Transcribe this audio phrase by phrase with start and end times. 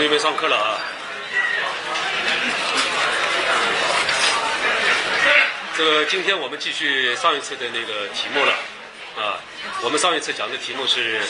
[0.00, 0.80] 同学们上课了啊！
[5.76, 8.52] 这个今天我们继续上一次的那个题目了
[9.14, 9.36] 啊。
[9.82, 11.20] 我们上一次讲的题目是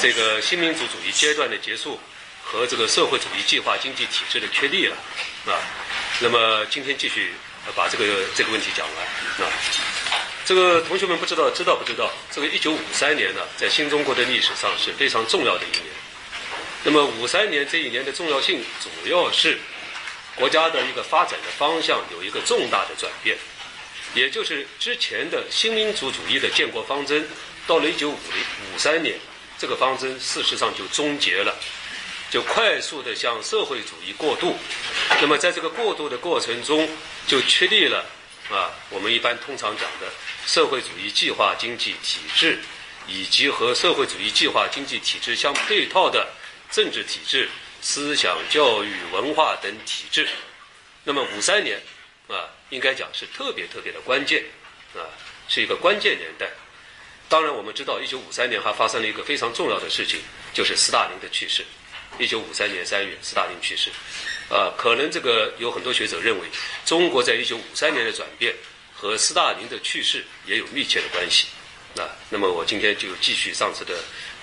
[0.00, 1.98] 这个新民主主义阶段的结束
[2.44, 4.94] 和这个社会主义计划经济体制的确立了
[5.46, 5.58] 啊。
[6.20, 7.32] 那么今天继续
[7.74, 8.04] 把这个
[8.36, 9.52] 这个问题讲完啊。
[10.44, 12.08] 这个同学们不知道知道不知道？
[12.30, 15.86] 这个一九五三年呢，在新中国的历史上是非常重要的一年。
[16.86, 19.58] 那么五三年这一年的重要性，主要是
[20.36, 23.36] 国家的一个发展的方向有一个重大的转变，
[24.14, 27.28] 也就是之前的新民主主义的建国方针，
[27.66, 28.40] 到了一九五零
[28.72, 29.18] 五三年，
[29.58, 31.52] 这个方针事实上就终结了，
[32.30, 34.56] 就快速的向社会主义过渡。
[35.20, 36.88] 那么在这个过渡的过程中，
[37.26, 38.06] 就确立了
[38.48, 40.06] 啊，我们一般通常讲的
[40.46, 42.60] 社会主义计划经济体制，
[43.08, 46.24] 以及和社会主义计划经济体制相配套的。
[46.76, 47.48] 政治体制、
[47.80, 50.28] 思想教育、文化等体制，
[51.04, 51.80] 那么五三年
[52.28, 54.44] 啊，应该讲是特别特别的关键
[54.94, 55.00] 啊，
[55.48, 56.46] 是一个关键年代。
[57.30, 60.20] 当然，我们知道一九五三年还发生了一个非常重要的事情，
[60.52, 61.64] 就是斯大林的去世。
[62.18, 63.90] 一九五三年三月，斯大林去世。
[64.50, 66.46] 啊，可能这个有很多学者认为，
[66.84, 68.54] 中国在一九五三年的转变
[68.94, 71.46] 和斯大林的去世也有密切的关系。
[71.96, 73.94] 啊，那么我今天就继续上次的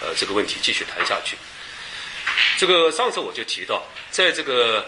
[0.02, 1.38] 呃这个问题继续谈下去。
[2.58, 4.86] 这个上次我就提到，在这个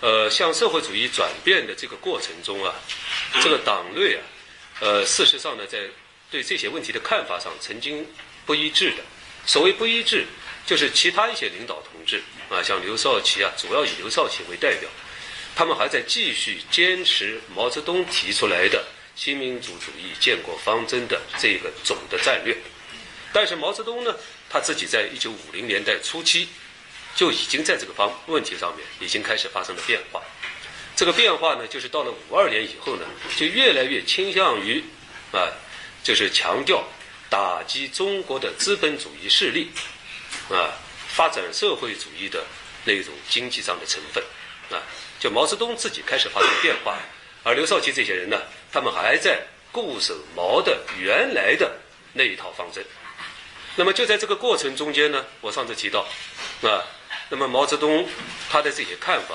[0.00, 2.74] 呃向社会主义转变的这个过程中啊，
[3.42, 4.22] 这个党内啊，
[4.80, 5.80] 呃事实上呢，在
[6.30, 8.06] 对这些问题的看法上曾经
[8.44, 8.98] 不一致的。
[9.46, 10.26] 所谓不一致，
[10.66, 14.88] 就是其他一些领导同志啊，像刘少奇啊，主要以刘少奇为代表，
[15.54, 22.56] 他们还在继续坚持毛泽东提出来的新民主主义建国方针的这个总的战略。
[23.32, 24.14] 但是毛泽东呢，
[24.50, 26.48] 他自己在一九五零年代初期。
[27.16, 30.20] 就已经在这个方问题上面已经开始发生了变化，
[30.94, 33.06] 这个变化呢，就是到了五二年以后呢，
[33.38, 34.84] 就越来越倾向于
[35.32, 35.48] 啊，
[36.02, 36.84] 就是强调
[37.30, 39.70] 打击中国的资本主义势力，
[40.50, 40.76] 啊，
[41.08, 42.44] 发展社会主义的
[42.84, 44.22] 那种经济上的成分，
[44.70, 44.76] 啊，
[45.18, 46.98] 就毛泽东自己开始发生变化，
[47.42, 48.38] 而刘少奇这些人呢，
[48.70, 49.42] 他们还在
[49.72, 51.74] 固守毛的原来的
[52.12, 52.84] 那一套方针。
[53.74, 56.06] 那么就在这个过程中间呢，我上次提到，
[56.60, 56.84] 啊。
[57.28, 58.08] 那么毛泽东
[58.48, 59.34] 他的这些看法，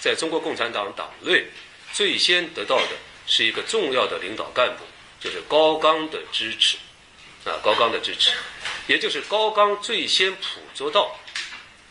[0.00, 1.44] 在中国共产党党内
[1.92, 2.88] 最先得到的
[3.26, 4.84] 是一个重要的领导干部，
[5.20, 6.76] 就是高岗的支持，
[7.44, 8.32] 啊，高岗的支持，
[8.86, 10.42] 也就是高岗最先捕
[10.74, 11.16] 捉到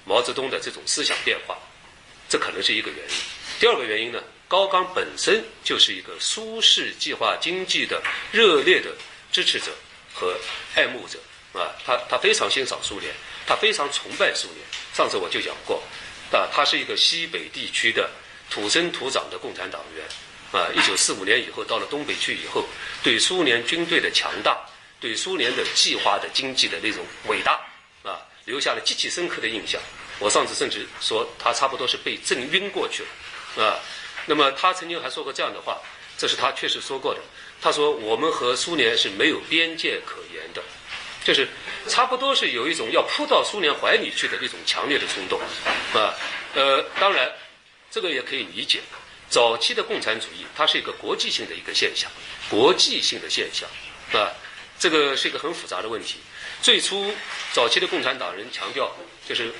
[0.03, 1.57] 毛泽东的这种思想变化，
[2.27, 3.15] 这可能是一个原因。
[3.59, 8.93] 第二个原因呢，高岗本身就是一个苏式计划经济的热烈的
[9.31, 9.71] 支持者
[10.13, 10.37] 和
[10.75, 11.17] 爱慕者，
[11.57, 13.13] 啊，他他非常欣赏苏联。
[13.47, 14.59] 他非常崇拜苏联。
[14.97, 15.79] 上次我就讲过，
[16.31, 18.09] 啊，他是一个西北地区的
[18.49, 20.03] 土生土长的共产党员。
[20.51, 22.65] 啊，一九四五年以后到了东北去以后，
[23.03, 24.57] 对苏联军队的强大，
[24.99, 27.59] 对苏联的计划的经济的那种伟大，
[28.01, 29.79] 啊，留下了极其深刻的印象。
[30.17, 33.63] 我上次甚至说他差不多是被震晕过去了。
[33.63, 33.77] 啊，
[34.25, 35.79] 那么他曾经还说过这样的话，
[36.17, 37.21] 这是他确实说过的。
[37.61, 40.63] 他说：“我们和苏联是没有边界可言的。”
[41.27, 41.45] 就是
[41.89, 45.37] 差不多是有一种要扑到苏联怀里去的那种强烈的冲动，
[45.93, 46.15] 啊，
[46.55, 47.29] 呃，当然，
[47.91, 48.79] 这个也可以理解。
[49.29, 52.09] 早期的共产主义它是一个国际性的一个现象，
[52.49, 53.67] 国际性的现象，
[54.13, 54.31] 啊，
[54.79, 56.19] 这个是一个很复杂的问题。
[56.61, 57.13] 最初
[57.51, 58.89] 早期的共产党人强调，
[59.27, 59.51] 就是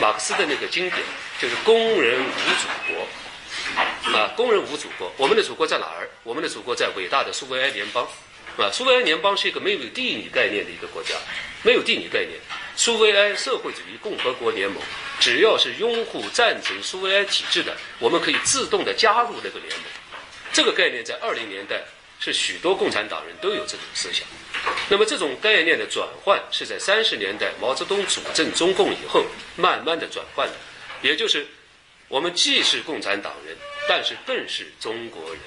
[0.00, 1.02] 马克思的那个经典，
[1.38, 6.08] 就是工人无祖国，啊，工人无祖国，我们的祖国在哪儿？
[6.22, 8.08] 我们的祖国在伟大的苏维埃联邦。
[8.58, 11.14] 啊，苏维埃联邦是一个没有地理概念的一个国家，
[11.62, 12.38] 没有地理概念。
[12.74, 14.82] 苏维埃社会主义共和国联盟，
[15.20, 19.84] 只要是拥护赞成苏维埃体制的，我们可以自动的加入那个联盟。
[20.52, 21.82] 这个概念在二零年代
[22.18, 24.26] 是许多共产党人都有这种思想。
[24.88, 29.24] 那么这种概念的转换是在三十年代毛泽东主政中共以后
[29.56, 30.54] 慢慢的转换的，
[31.02, 31.46] 也就是
[32.08, 33.56] 我们既是共产党人，
[33.88, 35.38] 但是更是中国人。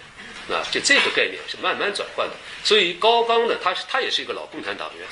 [0.50, 5.08] 啊，就这个概念是慢慢转换的，所以高岗呢，他是他也是一个老共产党员，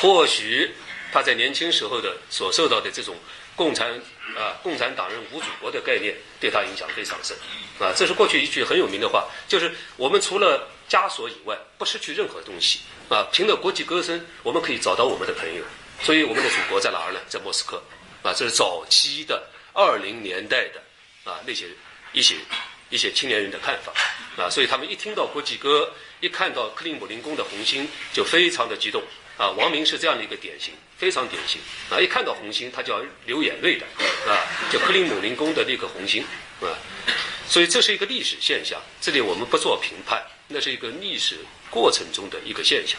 [0.00, 0.74] 或许
[1.12, 3.14] 他在年轻时候的所受到的这种
[3.54, 3.90] 共产
[4.34, 7.36] 啊共产党人无祖国的概念，对他影响非常深，
[7.78, 12.80] 啊，这是过去一句很有名的话，就是我们除了枷锁以外，不失去任何东西，
[13.10, 15.62] 啊，凭着国际歌声，我们可以找到我们的朋友，
[16.00, 17.20] 所以我们的祖国在哪儿呢？
[17.28, 17.82] 在莫斯科，
[18.22, 21.66] 啊，这是早期的二零年代的啊那些
[22.12, 22.36] 一些。
[22.90, 23.92] 一些青年人的看法。
[24.36, 29.02] 啊，所以他们一听到国际歌，一看到克里姆林宫的红星，就非常的激动。
[29.38, 31.60] 啊，王明是这样的一个典型，非常典型。
[31.90, 32.00] 啊！
[32.00, 33.86] 一看到红星，他就要流眼泪的。
[34.30, 36.24] 啊，就克里姆林宫的那颗红星
[36.60, 36.72] 啊，
[37.46, 41.38] 所以这是一个历史现象，这里我们不做评判，那是一个历史
[41.70, 42.98] 过程中的一个现象。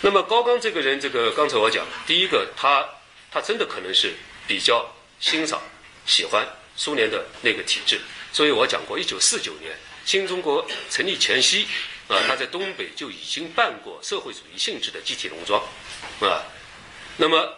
[0.00, 2.86] 那么高刚这个人，这个刚才我讲，第一个他
[3.30, 4.14] 他真的可能是
[4.46, 5.62] 比较欣赏、
[6.06, 8.00] 喜欢苏联的那个体制，
[8.34, 11.66] 所以我讲过，一九四九年新中国成立前夕。
[12.06, 15.58] 啊，他在东北就已经办过社会主义性质的集体农庄，
[16.20, 16.44] 啊，
[17.16, 17.56] 那么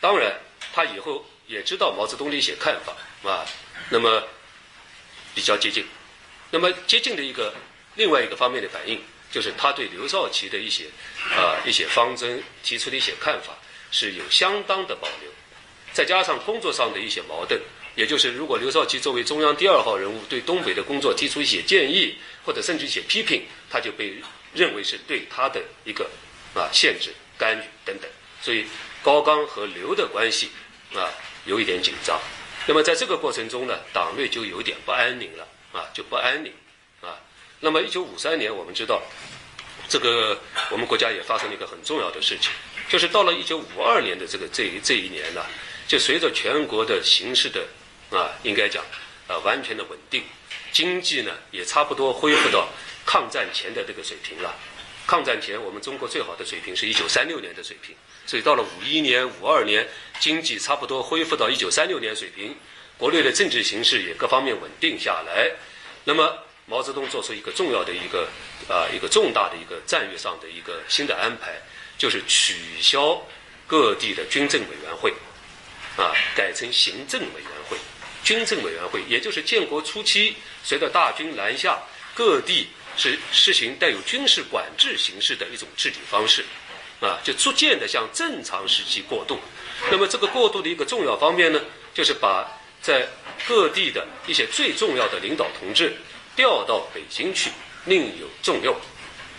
[0.00, 0.36] 当然
[0.72, 2.92] 他以后也知道毛泽东的一些看法，
[3.30, 3.46] 啊，
[3.88, 4.24] 那么
[5.36, 5.86] 比较接近，
[6.50, 7.54] 那么接近的一个
[7.94, 9.00] 另外一个方面的反应，
[9.30, 10.86] 就是他对刘少奇的一些
[11.36, 13.56] 啊一些方针提出的一些看法
[13.92, 15.30] 是有相当的保留，
[15.92, 17.62] 再加上工作上的一些矛盾。
[17.96, 24.14] 也就是，如果刘少奇作为中央第二号人物，对东北的工作提出一些建议，或者甚至一些批评，他就被
[24.54, 26.08] 认为是对他的一个
[26.54, 28.10] 啊限制、干预等等。
[28.40, 28.64] 所以
[29.02, 30.50] 高岗和刘的关系
[30.94, 31.10] 啊
[31.44, 32.18] 有一点紧张。
[32.66, 36.52] 那么在这个过程中呢，党内就有点不安宁了啊，就不安宁
[37.00, 37.18] 啊。
[37.58, 39.02] 那么一九五三年，我们知道
[39.88, 40.40] 这个
[40.70, 42.50] 我们国家也发生了一个很重要的事情，
[42.88, 45.44] 就是到了一九五二年的这个这一这一年呢，
[45.88, 47.66] 就随着全国的形势的
[48.10, 48.84] 啊，应该讲，
[49.28, 50.24] 呃，完全的稳定，
[50.72, 52.68] 经济呢也差不多恢复到
[53.06, 54.54] 抗战前的这个水平了。
[55.06, 57.96] 抗战前，我们中国最好的水平是一九三六年的水平，
[58.26, 59.88] 所以到了五一年、五二年，
[60.20, 62.54] 经济差不多恢复到一九三六年水平，
[62.96, 65.50] 国内的政治形势也各方面稳定下来。
[66.04, 68.28] 那么，毛泽东做出一个重要的一个
[68.68, 71.60] 啊一个重大的一个战略上的一个新的安排，
[71.98, 73.20] 就是取消
[73.66, 75.12] 各地的军政委员会，
[75.96, 77.59] 啊，改成行政委员会。
[78.22, 81.78] 军政委员会，也就是建国初期，随着大军南下，
[82.14, 86.44] 各地是实行带有军事管制形式的一种治理方式，
[87.00, 89.38] 啊，就逐渐的向正常时期过渡。
[89.90, 91.60] 那么这个过渡的一个重要方面呢，
[91.94, 92.46] 就是把
[92.82, 93.08] 在
[93.48, 95.94] 各地的一些最重要的领导同志
[96.36, 97.50] 调到北京去，
[97.86, 98.76] 另有重用。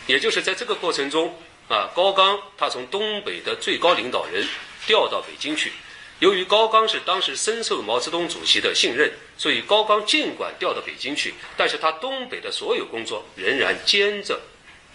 [0.08, 1.34] 也就是在这个过程中，
[1.70, 4.44] 啊，高岗他从东北的最高领导人
[4.86, 5.72] 调到北京去。
[6.22, 14.40] 由于高岗是当时深受毛泽东主席的信任，所以高岗尽管调到北京去，但是他东北的所有工作仍然兼着，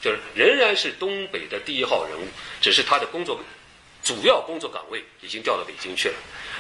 [0.01, 2.29] 就是仍然是东北的第一号人物，
[2.61, 3.41] 只是他的工作
[4.05, 6.15] 主要工作岗位已经调到北京去了。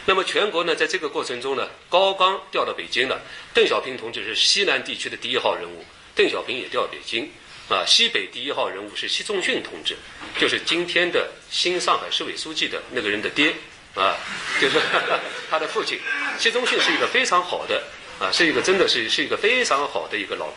[0.04, 3.22] 那么全国呢，在这个过程中呢，高岗调到北京了，
[3.54, 5.84] 邓小平同志是西南地区的第一号人物，
[6.16, 7.30] 邓小平也调北京，
[7.68, 9.96] 啊，西北第一号人物是习仲勋同志，
[10.40, 13.54] 就是今天的新上海市委书记的那个人的爹。
[13.96, 14.14] 啊，
[14.60, 14.78] 就是
[15.50, 15.98] 他的父亲，
[16.38, 17.82] 习仲勋是一个非常好的
[18.20, 20.48] 啊，是一个真的是是一个非常好的一个老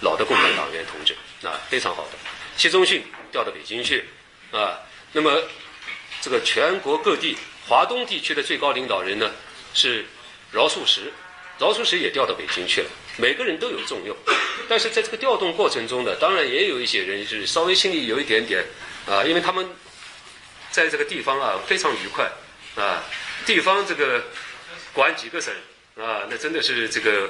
[0.00, 1.16] 老的共产党员同志
[1.46, 2.18] 啊，非常好的。
[2.56, 4.04] 习仲勋调到北京去
[4.50, 4.80] 啊，
[5.12, 5.40] 那么
[6.20, 7.36] 这个全国各地
[7.68, 9.30] 华东地区的最高领导人呢
[9.72, 10.04] 是
[10.50, 11.12] 饶漱石，
[11.60, 14.16] 饶漱石也调到北京去了，每个人都有重用，
[14.68, 18.64] 但是在这个调动过程中呢，当然也有一些人是稍微心里有一点点
[19.06, 19.70] 啊，因为他们
[20.72, 22.28] 在这个地方啊非常愉快。
[22.80, 23.02] 啊，
[23.44, 24.24] 地方这个
[24.94, 25.52] 管几个省
[25.98, 27.28] 啊，那真的是这个，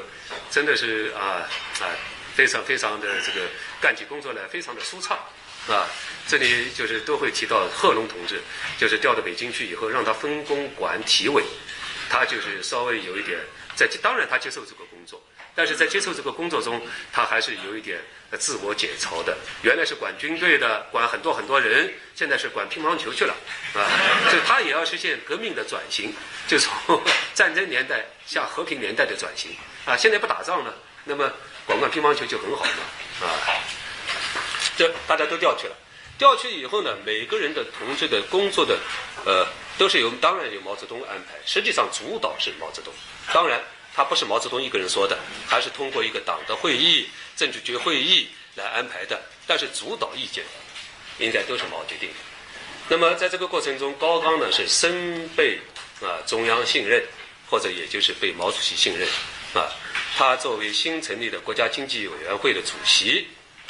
[0.49, 1.43] 真的是啊
[1.81, 1.91] 啊，
[2.37, 3.49] 非常非常的这个
[3.81, 5.19] 干起工作来非常的舒畅
[5.67, 5.89] 啊。
[6.29, 8.41] 这里就是都会提到贺龙同志，
[8.79, 11.43] 就是调到北京去以后，让他分工管体委，
[12.09, 13.41] 他就是稍微有一点
[13.75, 15.21] 在，当然他接受这个工作。
[15.53, 16.81] 但是在接受这个工作中，
[17.13, 17.99] 他还是有一点
[18.39, 19.37] 自我解嘲的。
[19.63, 23.35] 原来是管军队的，管很多很多人，现在是管乒乓球去了，
[23.75, 23.83] 啊，
[24.31, 26.13] 所以他也要实现革命的转型，
[26.47, 27.03] 就从
[27.35, 29.51] 战争年代向和平年代的转型。
[29.85, 31.33] 啊，现在不打仗了，那么
[31.67, 33.29] 管管乒乓球就很好嘛，啊，
[34.77, 35.77] 这大家都调去了。
[36.19, 38.79] 调去以后呢，每个人的同志的工作的，
[39.25, 39.47] 呃，
[39.79, 42.93] 都是由当然由毛泽东安排，实际上主导是毛泽东，
[43.33, 43.61] 当然。
[43.93, 45.19] 他不是毛泽东一个人说的，
[45.49, 47.09] 还是通过一个党的会议、
[47.41, 49.19] 政治局会议来安排的。
[49.47, 50.45] 但是主导意见
[51.19, 52.15] 应该都是毛决定的。
[52.91, 55.59] 那么在这个过程中，高岗呢是深被
[56.03, 57.03] 啊中央信任，
[57.49, 59.09] 或者也就是被毛主席信任
[59.55, 59.73] 啊。
[60.19, 63.27] 他作为新成立的国家经济委员会的主席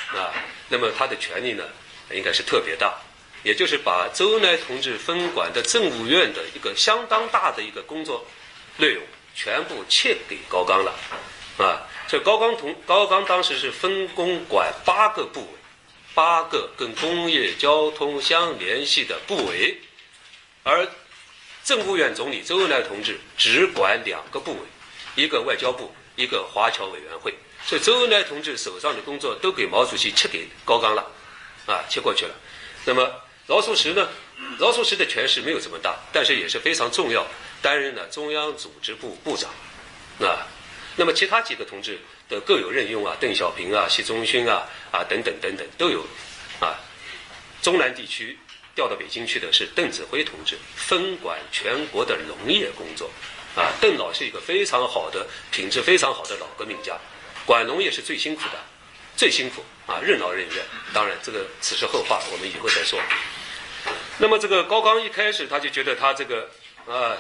[0.09, 0.35] 啊，
[0.69, 1.63] 那么他的权力呢
[2.11, 2.99] 应该是特别大，
[3.45, 8.27] 也就是把周恩来同志分管的政务院的一个相当大的一个工作
[8.77, 9.05] 内容。
[9.33, 10.93] 全部切给高岗了，
[11.61, 15.47] 啊，这高岗同高岗当时是分工管八个部委，
[16.15, 19.79] 八个跟工业交通相联系的部委，
[20.63, 20.89] 而
[21.63, 24.59] 政务院总理周恩来同志只管两个部委，
[25.17, 27.35] 一个外交部，一个华侨委员会，
[27.67, 31.07] 所以周恩来同志手上的工作都给毛主席切给高岗了，
[31.67, 32.35] 啊，切过去了。
[32.87, 33.07] 那么
[33.47, 34.09] 饶漱石呢，
[34.59, 37.27] 饶漱石的权势没有这么大，但是也是非常重要，
[37.61, 39.51] 担任了中央组织部部长。
[40.21, 40.47] 啊，
[40.97, 46.05] 那么其他几个同志的各有任用啊，邓小平啊、习仲勋啊啊等等等等都有。
[46.61, 46.77] 啊，
[47.63, 48.39] 中南地区
[48.75, 53.11] 调到北京去的是邓子恢同志，分管全国的农业工作。
[53.57, 56.99] 啊，邓老是一个非常好的、品质非常好的老革命家，
[57.47, 58.61] 管农业是最辛苦的，
[59.17, 60.65] 最辛苦啊，任劳任怨。
[60.93, 63.01] 当然，这个此事后话，我们以后再说。
[64.19, 66.49] 那么，这个高岗一开始他就觉得他这个
[66.87, 67.17] 啊，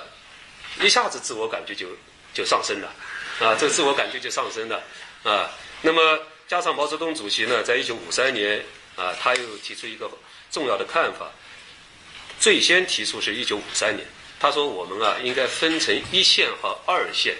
[0.81, 1.89] 一下子自我感觉就
[2.33, 2.95] 就上升了，
[3.40, 4.82] 啊，这个自我感觉就上升了，
[5.25, 5.50] 啊，
[5.82, 8.62] 那么加上毛泽东主席呢，在一九五三年
[8.97, 10.11] 啊，他又提出一个
[10.50, 11.30] 重要的看法，
[12.38, 14.06] 最先提出是一九五三年。
[14.38, 17.37] 他说：“我们啊，应该分成一线和二线，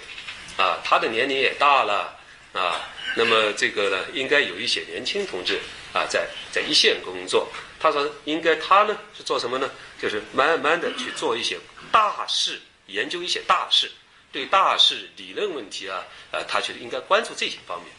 [0.55, 2.15] 啊，他的年龄也大了，
[2.53, 2.79] 啊，
[3.15, 5.59] 那么这个呢，应该有一些年轻同志
[5.93, 7.47] 啊，在在一线工作。
[7.79, 9.67] 他说，应该他呢是做什么呢？
[9.99, 11.57] 就是慢慢的去做一些
[11.91, 13.91] 大事，研究一些大事，
[14.31, 17.91] 对大事理论问题啊，呃，他觉得应该关注这些方面。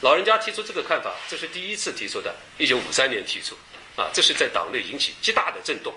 [0.00, 3.56] 老人家提出这个看法，这是第一次提出的，一九五三年提出，
[3.96, 5.94] 啊，这是在党内引起极大的震动。”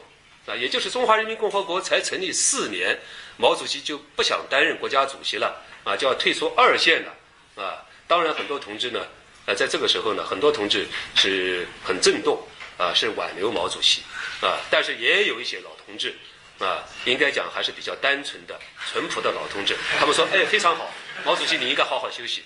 [0.48, 3.00] 啊，也就是中华人民共和国才成立四年，
[3.38, 9.06] 毛主席就不想担任国家主席了，啊，就要退出二线了，啊，当然很多同志呢，
[9.46, 12.42] 呃，在这个时候呢，很多同志是很震动，
[12.76, 14.02] 啊，是挽留毛主席，
[14.42, 16.16] 啊，但是也有一些老同志，
[16.62, 18.60] 啊，应该讲还是比较单纯的、
[18.92, 20.94] 淳朴的老同志，他们说，哎，非常好，
[21.26, 22.46] 毛主席你应该好好休息，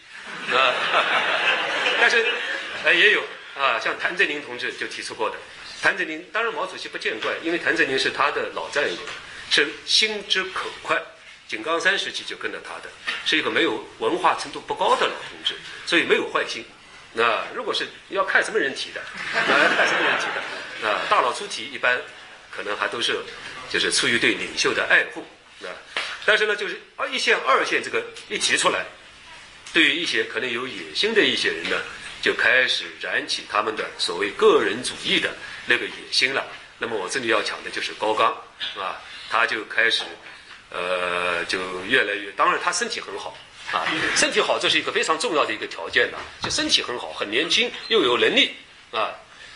[0.51, 0.73] 啊，
[1.99, 2.25] 但是，
[2.85, 3.21] 哎，也有
[3.57, 5.35] 啊，像谭震林同志就提出过的。
[5.81, 8.97] 谭震林当然毛主席不见怪，因为谭震林是他的老战友，
[9.51, 10.99] 是心直口快，
[11.47, 12.89] 井冈山时期就跟着他的，
[13.25, 15.55] 是一个没有文化程度不高的老同志，
[15.85, 16.65] 所以没有坏心。
[17.13, 19.43] 那如果是要看什么人提的，啊，
[19.77, 20.25] 看什么人提
[20.81, 22.01] 的，啊，大佬出题一般
[22.49, 23.19] 可能还都是
[23.69, 25.25] 就是出于对领袖的爱护，
[25.61, 25.69] 啊，
[26.25, 28.85] 但是呢，就是二一线、二线这个一提出来，
[29.73, 31.81] 对于一些可能有野心的一些人呢，
[32.21, 35.29] 就开始燃起他们的所谓个人主义的。
[35.67, 36.45] 那个野心了，
[36.77, 38.31] 那么我这里要讲的就是高刚，
[38.77, 40.03] 啊，他就开始，
[40.69, 43.35] 呃，就越来越，当然他身体很好，
[43.71, 43.81] 啊，
[44.15, 48.51] 身体好这是一个非常重要的一个条件呐，就身体很好，很年轻，又有能力，
[48.91, 49.09] 啊，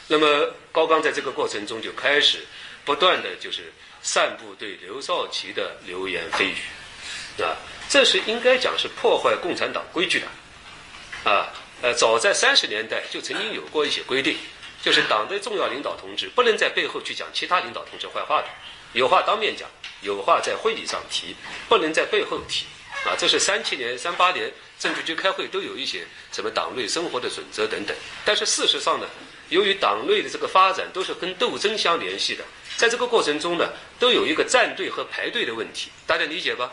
[0.07, 2.39] 那么高刚在这个过程中就开始
[2.83, 7.55] 不断的就是散布对刘少奇的流言蜚语，啊，
[7.87, 11.51] 这是应该讲是破坏共产党规矩的，啊，
[11.81, 14.35] 呃，早在三十年代就曾经有过一些规定。
[14.81, 18.47] 就是党的重要领导同志不能在背后去讲其他领导同志坏话的，
[18.93, 19.67] 有话当面讲，
[19.99, 21.35] 有话在会议上提，
[21.67, 22.65] 不能在背后提。
[23.03, 27.93] 啊，这是三七年、三八年政治局开会都有一些什么党内生活的准则等等。
[28.23, 29.05] 但是事实上呢，
[29.49, 32.45] 由于党内的这个发展都是跟斗争相联系的，
[32.79, 36.71] 在这个过程中呢，都有一个站队和排队的问题，大家理解吧？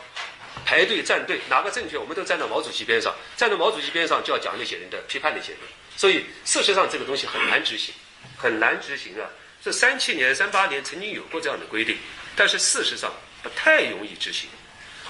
[0.65, 1.97] 排队站队哪个正确？
[1.97, 5.59] 我们都站到毛主席边上，站在毛主席边上就要讲那些人的批判那些人。
[5.97, 7.93] 所以，事实上这个东西很难执行，
[8.37, 9.27] 很难执行啊！
[9.61, 11.97] 这三七年、三八年曾经有过这样的规定，
[12.37, 13.11] 但是事实上
[13.43, 14.49] 不太容易执行，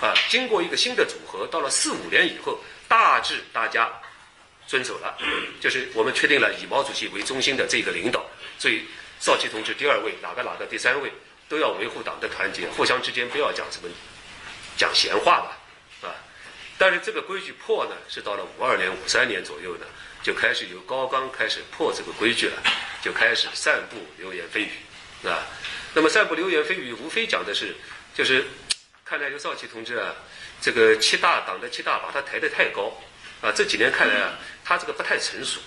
[0.02, 3.88] 啊，经过一个新的组合，到了四五年以后，大致大家
[4.66, 5.16] 遵守了，
[5.62, 8.26] 就是我们确定了以毛主席为中心的这个领导，
[8.58, 8.82] 所以
[9.20, 11.12] 少奇同志第二位，哪个哪个第三位，
[11.50, 13.90] 都要维护党的团结，互相之间不要讲什么
[14.78, 15.58] 讲闲话吧。
[16.08, 16.16] 啊
[16.80, 19.86] 但是这个规矩破呢，是到了五二年、五三年左右呢，
[20.22, 22.62] 就开始由高岗开始破这个规矩了，
[23.02, 25.42] 就开始散布流言蜚语，啊，
[25.96, 27.76] 那么散布流言蜚语，无非讲的是，
[28.14, 28.46] 就是
[29.04, 30.14] 看来刘少奇同志啊，
[30.62, 32.96] 这个七大党的七大把他抬得太高，
[33.42, 35.60] 啊，这几年看来啊，他这个不太成熟，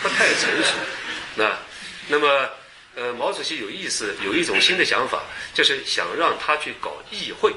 [0.00, 1.58] 不太成熟，啊，
[2.06, 2.48] 那么
[2.94, 5.22] 呃，毛主席有意思，有一种新的想法，
[5.54, 7.52] 就是想让他去搞议会。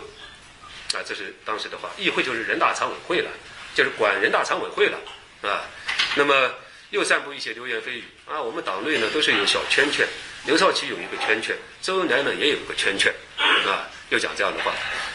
[0.93, 3.29] 啊，这是当时的话，议会就是人大常委会了，
[3.73, 4.97] 就是管人大常委会了，
[5.41, 5.67] 啊，
[6.15, 6.53] 那么
[6.91, 10.07] 又散布一些流言蜚语啊，我们党内呢都是有小圈圈，
[10.45, 14.71] 刘少奇有一个圈圈，周恩来呢也有一个圈圈，啊，又讲这样的话，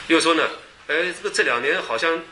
[0.09, 0.47] 又说呢，
[0.89, 2.23] 哎，这个这两年好像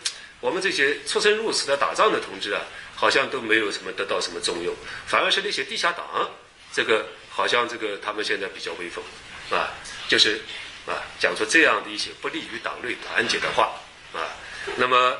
[0.40, 2.61] 我们这些出生入死的打仗的同志啊，
[2.95, 4.75] 好像都没有什么得到什么重用，
[5.07, 6.28] 反而是那些地下党，
[6.71, 7.07] 这个
[7.38, 9.04] 好像这个他们现在比较威风，
[9.57, 9.71] 啊，
[10.09, 10.42] 就是。
[10.88, 13.78] 啊，讲出这样的一些不利于党内团结的话，
[14.14, 14.25] 啊，
[14.76, 15.18] 那么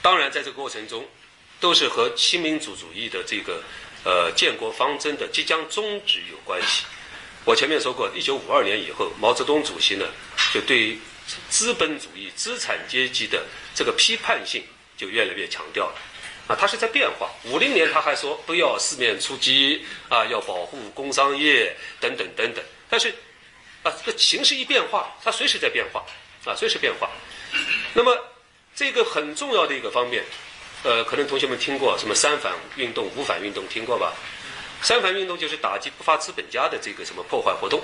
[0.00, 1.06] 当然在这个过程中，
[1.60, 3.62] 都是和新民主主义的这个
[4.02, 6.86] 呃建国方针的即将终止有关系。
[7.44, 10.06] 我前面说过，一九五二年以后，毛泽东主席呢
[10.54, 10.96] 就对
[11.50, 14.64] 资本主义资产阶级的这个批判性
[14.96, 16.00] 就越来越强调了，
[16.46, 17.30] 啊，它是在变化。
[17.44, 22.62] 五零年他还说不要四面出击啊，要保护工商业等等等等。
[22.88, 23.08] 但是
[23.82, 26.04] 啊，这个形势一变化，它随时在变化
[26.44, 27.10] 啊，随时变化。
[27.94, 28.16] 那么
[28.74, 30.22] 这个很重要的一个方面，
[30.82, 34.12] 呃，可能同学们听过什么三反运动、五反运动，听过吧？
[34.82, 37.80] 三反运动就是打击不法资本家的这个什么破坏活动。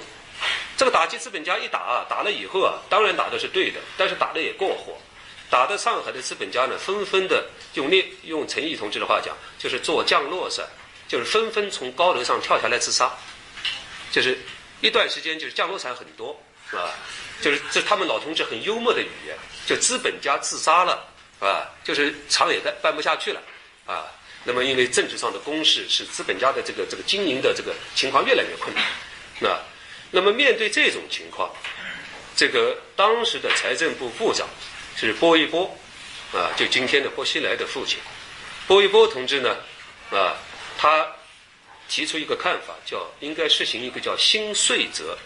[0.77, 4.99] 这个打击资本家一打，打了以后啊，当然打的是对的，但是打的也过火。
[5.51, 10.65] 打的上海的资本家呢，纷纷的用列用陈毅同志的话讲，就是做降落伞，
[11.09, 13.11] 就是纷纷从高楼上跳下来自杀，
[14.13, 14.39] 就是
[14.81, 16.41] 一段时间就是降落伞很多，
[16.71, 16.95] 啊，
[17.43, 21.05] 就是这他们老同志很幽默的语言，就资本家自杀了，
[21.41, 23.43] 啊，就是厂也办办不下去了，
[23.87, 24.07] 啊，
[24.45, 28.85] 那么因为政治上的攻势使资本家的这个这个经营的这个情况越来越困难，
[29.41, 29.59] 那
[30.13, 31.51] 那么面对这种情况，
[32.37, 34.49] 这个当时的财政部部长。
[35.07, 35.65] 是波一波，
[36.33, 37.99] 啊，就今天的波西莱的父亲，
[38.67, 39.57] 波一波同志呢，
[40.11, 40.37] 啊，
[40.77, 41.07] 他
[41.89, 45.17] 提出一个看法，叫应该实行一个叫新税则。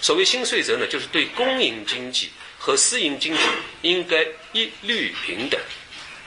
[0.00, 3.40] 所谓新税则呢，就是对公营经济和私营经济
[3.82, 5.60] 应该一律平等，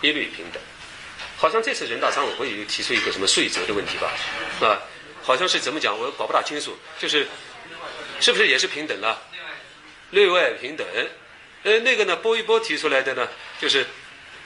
[0.02, 0.62] 一律平等。
[1.38, 4.12] 好像这次人大常委会又提出一个什么税则的问题吧？
[4.68, 4.78] 啊，
[5.24, 7.28] 好像是怎么讲，我搞不大清楚，就是
[8.20, 9.20] 是不是也是平等了？
[10.12, 10.86] 内外平等。
[11.64, 13.28] 呃，那个呢，波一波提出来的呢，
[13.60, 13.86] 就是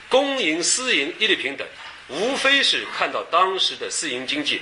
[0.09, 1.65] 公营私营一律平等，
[2.09, 4.61] 无非是看到当时的私营经济，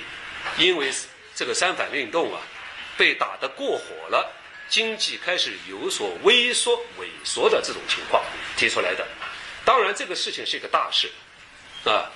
[0.56, 0.92] 因为
[1.34, 2.40] 这个三反运动啊，
[2.96, 4.32] 被打得过火了，
[4.68, 8.22] 经济开始有所萎缩萎缩的这种情况
[8.56, 9.04] 提出来的。
[9.64, 11.10] 当然，这个事情是一个大事，
[11.84, 12.08] 啊，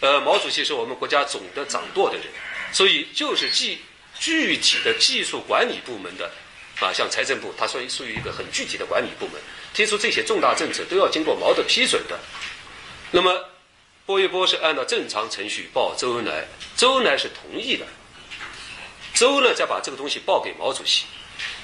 [0.00, 2.26] 呃，毛主席是我们国家总的掌舵的人，
[2.72, 3.80] 所以就是具
[4.16, 6.30] 具体的技术管理部门的。
[6.80, 9.40] 啊，像财政部，它属于属于一个很具体的管理部门，
[9.74, 12.18] 提出这些重大政策都要经过毛的批准的。
[13.10, 13.44] 那么，
[14.06, 17.86] 波一波是按照正常程序报周恩来，周恩来是同意的。
[19.14, 21.04] 周呢再把这个东西报给毛主席，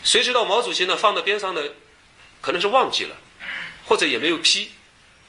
[0.03, 1.63] 谁知道毛主席呢放在边上呢，
[2.41, 3.17] 可能是忘记了，
[3.87, 4.71] 或者也没有批。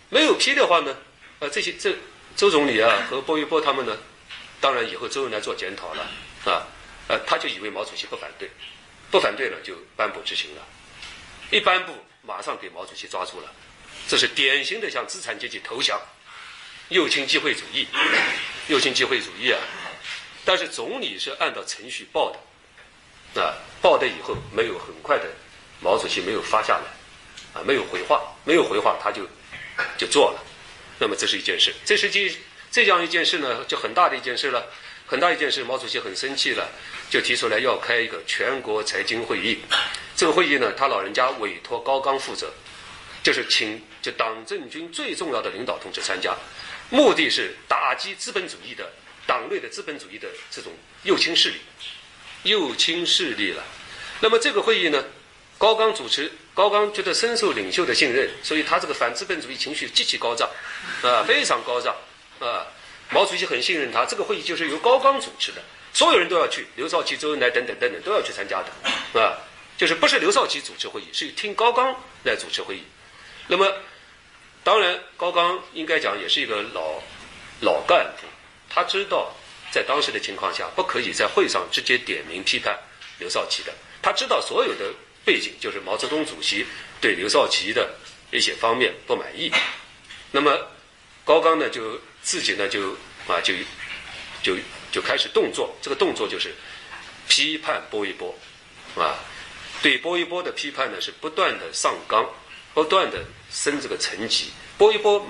[0.10, 0.96] 没有批的话呢，
[1.40, 1.96] 呃，这些这
[2.36, 3.98] 周总理啊和波一波他们呢，
[4.60, 6.02] 当然以后周恩来做检讨了
[6.46, 6.68] 啊，
[7.08, 8.50] 呃，他就以为毛主席不反对。
[9.12, 10.62] 不反对了就颁布执行了，
[11.50, 11.94] 一颁布
[12.30, 13.52] 马上给毛主席抓住了，
[14.08, 16.00] 这是典型的向资产阶级投降，
[16.90, 17.88] 右倾机会主义，
[18.68, 19.58] 右倾机会主义啊！
[20.46, 22.32] 但是总理是按照程序报
[23.34, 25.26] 的，啊，报的以后没有很快的，
[25.82, 29.28] 毛主席没有发下来，啊，没有回话，没有回话他就
[29.98, 30.40] 就做了，
[31.00, 32.32] 那么这是一件事，这是这
[32.70, 34.72] 这样一件事呢，就很大的一件事了。
[35.10, 36.70] 很大一件事，毛主席很生气了，
[37.10, 39.58] 就提出来要开一个全国财经会议。
[40.16, 42.54] 这个会议呢，他老人家委托高岗负责，
[43.24, 46.38] 就是请就党政军最重要的领导同志参加，
[46.92, 48.88] 目的是打击资本主义的
[49.26, 51.56] 党内的资本主义的这种右倾势力，
[52.44, 53.64] 右倾势力了。
[54.20, 55.04] 那么这个会议呢，
[55.58, 60.48] 高岗主持，高岗觉得深受领袖的信任，所以他这个反资本主义情绪极其高涨，
[61.02, 61.96] 啊，非常高涨，
[62.40, 62.68] 啊。
[63.12, 69.36] 毛主席很信任他，这个会议就是由高岗主持的，所有人都要去，刘少奇、周恩来等等等等都要去参加的，啊，
[69.78, 72.84] 就是不是刘少奇主持会议，是听高岗来主持会议。
[73.48, 73.74] 那么，
[74.64, 77.02] 当然高岗应该讲也是一个老
[77.62, 78.28] 老干部，
[78.70, 79.34] 他知道
[79.72, 82.78] 在当时的情况下，不可以在会上直接点名批判
[83.18, 84.94] 刘少奇的，他知道所有的
[85.26, 86.64] 背景，就是毛泽东主席
[87.02, 87.90] 对刘少奇的
[88.30, 89.52] 一些方面不满意。
[90.30, 90.56] 那么
[91.26, 92.00] 高岗呢就。
[92.30, 92.92] 自己呢就
[93.28, 93.56] 啊就
[94.44, 94.56] 就
[94.92, 96.54] 就开始动作，这个动作就是
[97.28, 98.38] 批判波一波，
[98.96, 99.18] 啊，
[99.82, 102.24] 对波一波的批判呢是不断的上纲，
[102.72, 104.52] 不断的升这个层级。
[104.78, 105.26] 波一波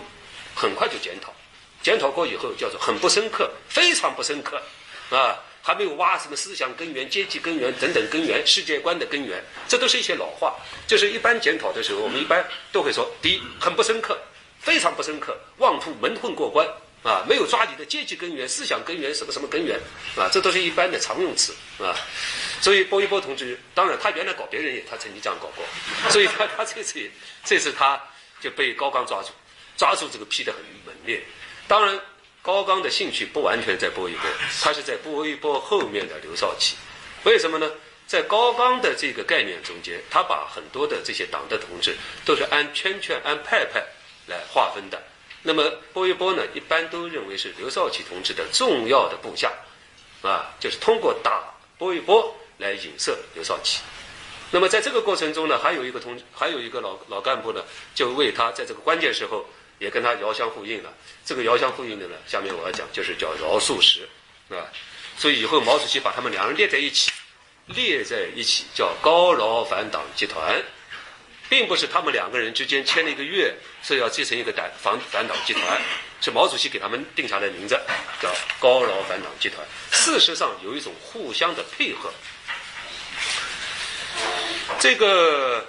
[0.53, 1.33] 很快就检讨，
[1.81, 4.61] 检讨过以后叫做很不深刻，非常不深刻，
[5.09, 10.53] 啊，还没有挖什么思想根源、阶级根源等等根源、世界观的根源，这都是一些老话。
[10.85, 14.19] 就是一般检讨的时候，我们一般都会说：第一，很不深刻。
[14.61, 16.67] 非常不深刻，妄图蒙混过关
[17.01, 17.23] 啊！
[17.27, 19.79] 没有抓你的阶级根源、思想根源、什么什么根源
[20.17, 20.27] 啊！
[20.31, 21.95] 这都是一般的常用词啊。
[22.59, 25.63] 所以波一波同志，当然他原来搞别人也，他曾经这样搞过，
[26.09, 26.99] 所以他他这次
[27.45, 28.01] 这次他
[28.41, 29.29] 就被高岗抓住，
[29.77, 31.21] 抓住这个批得很猛烈。
[31.67, 31.97] 当然，
[32.41, 34.29] 高岗的兴趣不完全在波一波，
[34.61, 36.75] 他是在波一波后面的刘少奇。
[37.23, 37.71] 为什么呢？
[38.07, 43.85] 在高岗的这个概念中间，他把很多的这些党的同志都是按圈圈、按派派。
[44.29, 45.03] 来划分的，
[45.41, 49.51] 那么波一波呢，一般都认为是刘少奇同志的重要的部下，
[50.21, 51.43] 啊，就是通过打
[51.77, 53.79] 波一波来影射刘少奇。
[54.51, 57.63] 那么在这个过程中呢，还有一个同，还有一个老老干部呢，
[57.95, 59.45] 就为他在这个关键时候
[59.77, 60.93] 也跟他遥相呼应了。
[61.23, 64.09] 这个遥相呼应的呢，下面我要讲就是叫饶漱石
[64.49, 64.67] 啊。
[65.17, 67.11] 所以以后毛主席把他们两人列在一起，
[67.67, 70.61] 列在一起叫高饶反党集团，
[71.49, 75.81] 并不是他们两个人之间签了一个约，说要结成一个党反反党集团，
[76.21, 77.77] 是毛主席给他们定下的名字，
[78.21, 79.65] 叫高饶反党集团。
[79.91, 82.11] 事实上有一种互相的配合。
[84.79, 85.65] 这个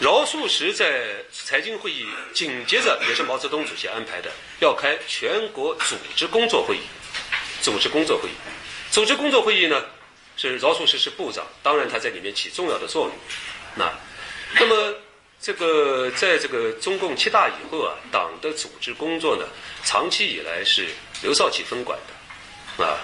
[0.00, 6.80] 饶漱石在财经会议紧接着也是毛泽东主席安排的，要开全国组织工作会议。
[7.60, 8.32] 组织工作会议，
[8.90, 9.84] 组织工作会议呢
[10.38, 13.12] 是饶漱石是部长，当然他在里面起重要的作用。
[13.74, 13.92] 那
[14.58, 14.94] 那么
[15.38, 19.44] 这个在这个中共七大以后啊，党的组织工作呢，
[19.84, 20.88] 长期以来是
[21.22, 22.98] 刘少奇分管的啊。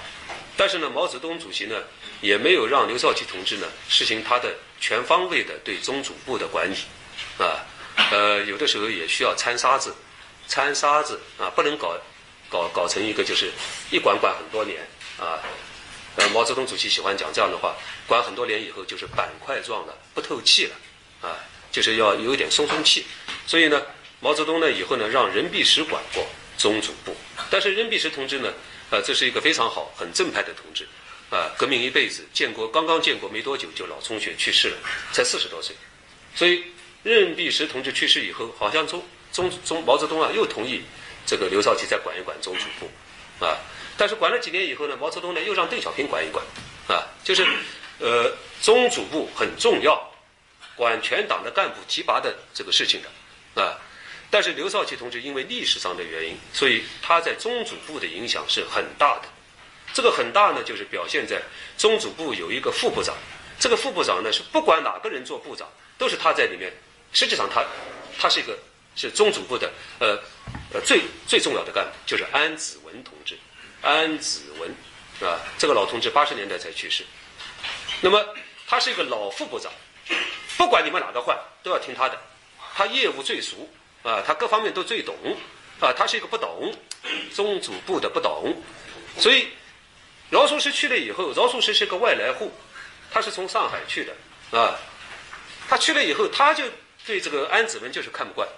[0.56, 1.76] 但是呢，毛泽东主席呢。
[2.20, 6.76] 也没有让刘少奇同志呢实行他的全方位的对中组部的管理，
[7.36, 7.60] 啊，
[8.10, 9.94] 呃，有的时候也需要掺沙子，
[10.48, 11.94] 掺沙子啊，不能搞
[12.48, 13.52] 搞搞成一个就是
[13.90, 14.80] 一管管很多年
[15.18, 15.36] 啊。
[16.16, 17.74] 呃，毛泽东主席喜欢讲这样的话，
[18.06, 21.36] 管很多年以后就是板块状的，不透气了，啊，
[21.72, 23.04] 就是要有一点松松气。
[23.46, 23.82] 所以呢，
[24.20, 26.24] 毛泽东呢以后呢让任弼时管过
[26.56, 27.16] 中组部，
[27.50, 28.52] 但是任弼时同志呢，
[28.90, 30.86] 呃，这是一个非常好、很正派的同志。
[31.30, 34.76] 啊，革命一辈子，建国刚刚建国没多久就脑充血去世了，
[35.10, 35.74] 才四十多岁。
[36.32, 36.62] 所以
[37.02, 40.82] 任弼时同志去世以后，好像中中中毛泽东啊又同意
[41.26, 43.58] 这个刘少奇再管一管中组部，啊，
[43.96, 46.44] 但是管了几年以后呢，毛泽东呢又让邓小平管一管，
[46.88, 47.46] 啊，就是
[48.00, 50.12] 呃中组部很重要，
[50.74, 53.78] 管全党的干部提拔的这个事情的，啊，
[54.30, 59.28] 但是刘少奇同志因为历史上的原因，所以他在中组部的影响是很大的。
[59.92, 61.40] 这个很大呢，就是表现在
[61.78, 63.14] 中组部有一个副部长，
[63.60, 66.72] 这个副部长呢是不管哪个人做部长，都是他在里面。
[67.12, 67.64] 实际上他，
[68.18, 68.58] 他是一个
[68.96, 70.18] 是中组部的呃
[70.72, 73.38] 呃最最重要的干部，就是安子文同志。
[73.84, 74.70] 安子文
[75.20, 77.04] 啊，这个老同志八十年代才去世。
[78.00, 78.24] 那么
[78.66, 79.70] 他是一个老副部长，
[80.56, 82.18] 不管你们哪个换，都要听他的。
[82.74, 83.68] 他业务最熟
[84.02, 85.14] 啊，他各方面都最懂
[85.80, 86.74] 啊，他是一个不懂
[87.34, 88.60] 中组部的不懂，
[89.18, 89.48] 所以。
[90.30, 92.50] 饶漱石去了以后，饶漱石是个外来户，
[93.12, 94.74] 他是从上海去的啊。
[95.68, 96.64] 他去了以后，他就
[97.06, 98.48] 对这个安子文就是看不惯，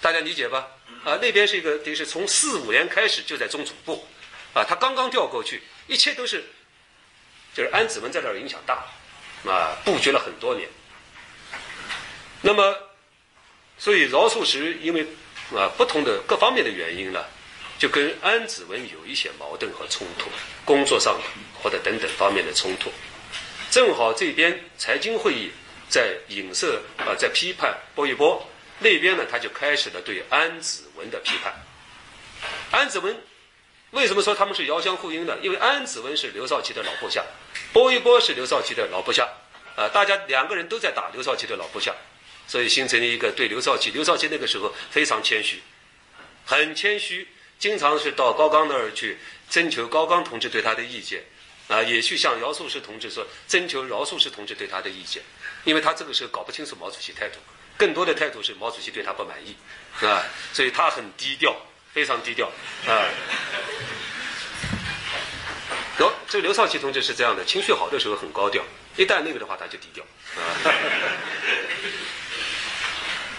[0.00, 0.68] 大家理解吧？
[1.02, 4.06] 啊，那边是一个，等于是从四五年开始就在中组部，
[4.54, 6.44] 啊，他刚刚调过去，一切都是，
[7.54, 8.84] 就是安子文在这儿影响大，
[9.50, 10.68] 啊，布局了很多年。
[12.42, 12.76] 那么，
[13.78, 15.06] 所以饶漱石因为
[15.54, 17.24] 啊不同的各方面的原因呢。
[17.80, 20.28] 就跟安子文有一些矛盾和冲突，
[20.66, 21.18] 工作上
[21.62, 22.92] 或者等等方面的冲突。
[23.70, 25.50] 正好这边财经会议
[25.88, 28.46] 在影射啊，在批判波一波，
[28.80, 31.54] 那边呢他就开始了对安子文的批判。
[32.70, 33.18] 安子文
[33.90, 35.38] 为什么说他们是遥相呼应的？
[35.42, 37.24] 因为安子文是刘少奇的老部下，
[37.72, 39.28] 波一波是刘少奇的老部下，
[39.76, 41.94] 啊，大家两个人都在打刘少奇的老部下，
[42.46, 43.90] 所以形成了一个对刘少奇。
[43.90, 45.60] 刘少奇那个时候非常谦虚，
[46.46, 47.28] 很谦虚。
[47.58, 49.18] 经常是到高岗那儿去
[49.50, 51.22] 征求高岗同志对他的意见，
[51.68, 55.22] 啊，也去向饶漱石同志说征求饶漱石同志对他的意见，
[55.64, 57.38] 因为他这个时候搞不清楚毛主席态度，
[57.76, 59.54] 更多的态度是毛主席对他不满意，
[60.06, 60.24] 啊，
[60.54, 61.54] 所以他很低调，
[61.92, 62.50] 非常低调，
[62.86, 63.04] 啊。
[66.00, 68.64] 刘这个刘少奇同志是这样的，情绪好的时候很高调，
[68.96, 70.02] 一旦那个的话他就低调，
[70.34, 70.72] 啊。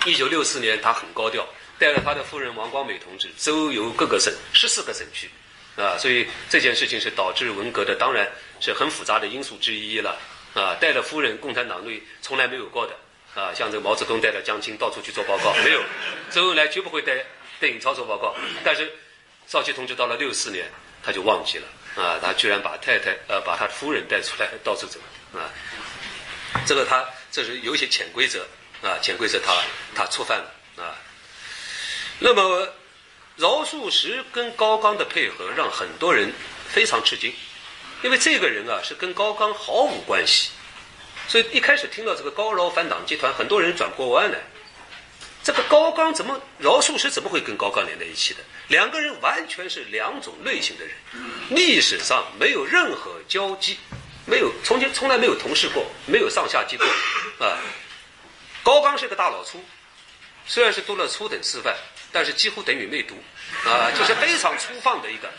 [0.05, 1.43] 一九六四年他很高调。
[1.79, 5.27] 带了他的夫人王光美同志周游各个省，十四个省区，
[5.75, 10.15] 啊，所以这件事情是导致文革的，当然是很复杂的因素之一了，
[10.53, 12.93] 啊，带了夫人，共产党内从来没有过的，
[13.33, 15.81] 啊，像这个毛泽东带着江青到处去做报告，没有，
[16.29, 17.25] 周恩来绝不会带
[17.59, 18.87] 邓颖超做报告，但是
[19.47, 20.69] 少奇同志到了六四年
[21.01, 24.99] 他就忘记了，啊，他居然把太太呃把他夫人带出来到处走，
[25.33, 25.49] 啊，
[26.65, 28.47] 这个他这是有一些潜规则，
[28.81, 29.61] 啊，潜规则他
[29.93, 30.95] 他触犯了，啊。
[32.19, 32.69] 那么，
[33.35, 36.31] 饶漱石跟高岗的配合让很多人
[36.69, 37.33] 非常吃惊，
[38.03, 40.51] 因为这个人啊是跟高岗毫无关系，
[41.27, 44.37] 所以一开始听到这个高饶反党集团，很多人转过弯来。
[45.43, 48.39] 这个高岗怎么饶漱石怎么会跟高岗连在一起的？
[48.67, 50.95] 两个人完全是两种类型的人，
[51.49, 53.77] 历史上没有任何交集，
[54.25, 56.85] 没有从前从来没有同事过，没有上下级过
[57.45, 57.57] 啊。
[58.63, 59.63] 高岗是个大老粗，
[60.45, 61.75] 虽然是读了初等师范。
[62.13, 63.15] 但是几乎等于没读，
[63.63, 65.31] 啊，就是非常粗放的一个，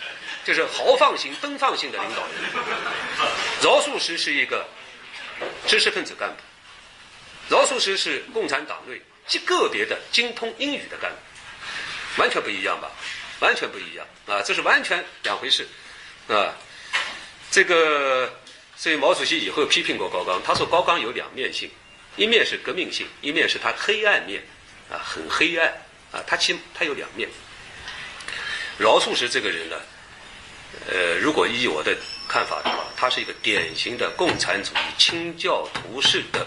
[0.43, 2.33] 就是豪放型、奔放性的领导人。
[3.63, 4.67] 饶漱石是一个
[5.67, 12.91] 知识分子干部，饶漱石是共产党内极个别的精通英语的干部，完全不一样吧？
[13.41, 14.41] 完全不一样啊！
[14.41, 15.67] 这是完全两回事
[16.29, 16.55] 啊！
[17.51, 18.33] 这个，
[18.77, 21.69] 所以毛主席以后批评过高岗，他说高岗有两面性，
[22.17, 24.43] 一面是革命性，一面是他黑暗面
[24.89, 25.69] 啊，很黑暗
[26.13, 27.29] 啊，他其他有两面。
[28.79, 29.77] 饶漱石这个人呢，
[30.87, 31.97] 呃，如果依我的
[32.29, 36.47] 看法的话，他是一个典型的共产主义清教徒式的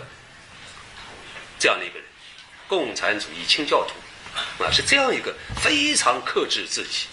[1.59, 2.05] 这样的一个人，
[2.67, 7.07] 共产主义清教徒啊，是这样一个非常克制自己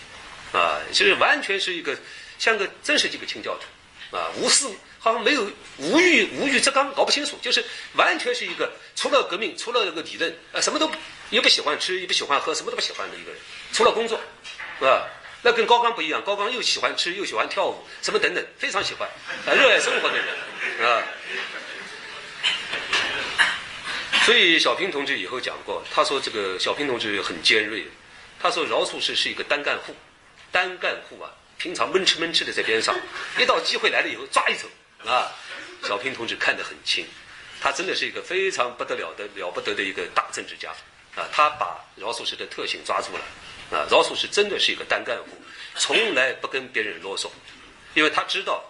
[0.53, 1.97] 啊，就是完全是一个
[2.39, 10.91] 像个真是一个清教徒啊，无私好像没有无欲无欲则刚，搞不清楚，就是完全是一个除了革命，除了那个理论啊，什么都
[11.31, 13.41] 又不喜欢吃，也不喜欢喝，什么都不喜欢的一个人，
[13.73, 14.21] 除了工作。
[14.81, 15.07] 啊？
[15.45, 19.09] 那跟高刚不一样，高刚又喜欢吃，又喜欢跳舞，什么等等，非常喜欢，
[19.45, 21.03] 啊，热爱生活的人，啊。
[24.27, 27.85] 所以小平同志以后讲过，他说这个小平同志很尖锐，
[28.41, 29.95] 他说饶漱石是一个单干户，
[30.51, 32.95] 单干户啊，平常闷吃闷吃的在边上，
[33.39, 34.69] 一到机会来了以后抓一走，
[35.05, 35.33] 啊，
[35.83, 37.07] 小平同志看得很清，
[37.61, 40.71] 他真的是一个非常不得了的了不得的一个大政治家，
[41.17, 43.25] 啊，他把饶漱石的特性抓住了。
[43.73, 45.31] 啊，饶漱石真的是一个单干户，
[45.77, 47.31] 从来不跟别人啰嗦，
[47.95, 48.63] 因为他知道，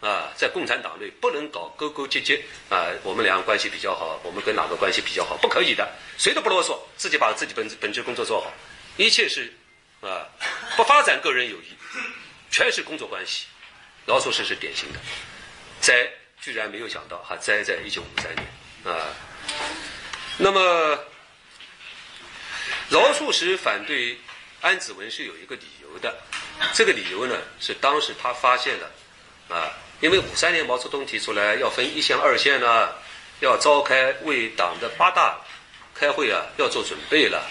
[0.00, 8.52] 啊，在共产党内不能搞勾勾结结，啊，我们两个关系比较好，我们跟哪个关系比较好，不可以的，谁都不啰嗦，自己把自己本本职工作做好，
[8.96, 9.52] 一切是，
[10.00, 10.26] 啊，
[10.76, 11.76] 不发展个人友谊，
[12.50, 13.46] 全是工作关系，
[14.06, 14.98] 饶漱石是典型的，
[15.80, 16.08] 栽
[16.40, 18.46] 居然没有想到还栽在一九五三年，
[18.84, 19.06] 啊，
[20.38, 20.98] 那么
[22.88, 24.18] 饶漱石反对。
[24.62, 26.14] 安子文是有一个理由的，
[26.74, 28.90] 这个理由呢是当时他发现了，
[29.48, 32.88] 啊，因为五三年毛泽东提出来要分一线二线呢，
[33.40, 35.38] 要召开为党的八大
[35.94, 37.46] 开会啊，要做准备了。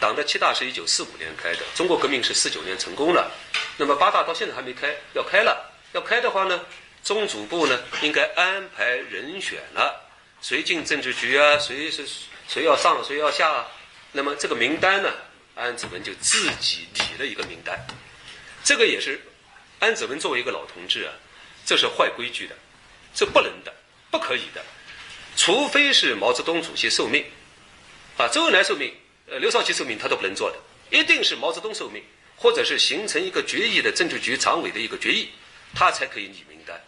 [0.00, 3.30] 党的七大是一九四五年开的，中国革命是四九年成功了，
[3.76, 5.72] 那么八大到现在还没开，要开了。
[5.92, 6.60] 要开的话呢，
[7.04, 10.08] 中组部呢应该安排人选了，
[10.40, 12.06] 谁进政治局啊，谁是
[12.48, 13.66] 谁要上，谁要下，
[14.12, 15.12] 那么这个名单呢？
[15.54, 17.78] 安子文就自己提了一个名单，
[18.64, 19.20] 这个也是
[19.80, 21.12] 安子文作为一个老同志啊，
[21.64, 22.54] 这是坏规矩的，
[23.14, 23.72] 这不能的，
[24.10, 24.62] 不可以的，
[25.36, 27.24] 除非是毛泽东主席受命，
[28.16, 28.94] 啊，周恩来受命，
[29.28, 30.58] 呃，刘少奇受命，他都不能做的，
[30.90, 32.02] 一定是毛泽东受命，
[32.36, 35.30] 或者是形成一个决议的政治局常委的一个决议，
[35.74, 36.78] 他才可以拟名单，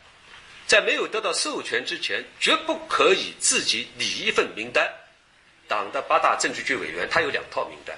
[0.66, 4.92] 在没有得到授权之前，绝不可以自己拟一份名单，
[5.68, 7.96] 党的八大政治局委员他有两套名单。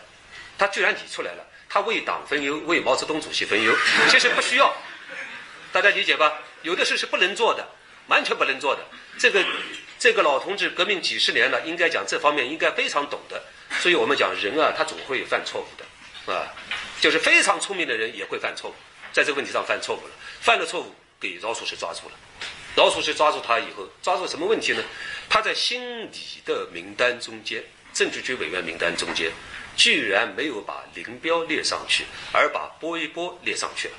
[0.59, 3.77] 他居然拟出来了，他为党分忧，为毛泽东主席分忧，
[4.09, 4.75] 其实不需要，
[5.71, 6.33] 大家理解吧？
[6.66, 7.64] 有的事是不能做的，
[8.09, 8.83] 完全不能做的。
[9.16, 9.44] 这个
[10.00, 13.40] 这个老同志革命几十年了，应该讲这方面应该非常懂的。
[13.79, 16.52] 所以我们讲人啊，他总会犯错误的，啊，
[17.00, 18.74] 就是非常聪明的人也会犯错误，
[19.12, 22.14] 在这个问题上犯错误了，犯了错误给饶漱石抓住了，
[22.74, 24.83] 饶漱石抓住他以后，抓住什么问题呢？
[25.29, 27.62] 他在新理的名单中间，
[27.94, 29.31] 政治局委员名单中间。
[29.76, 33.94] 居然没有把林彪列上去，而把波一波列上去了。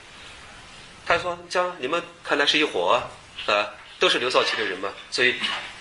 [1.07, 3.01] 他说：“这样你们看来是一伙
[3.45, 5.35] 啊，都是刘少奇的人嘛，所以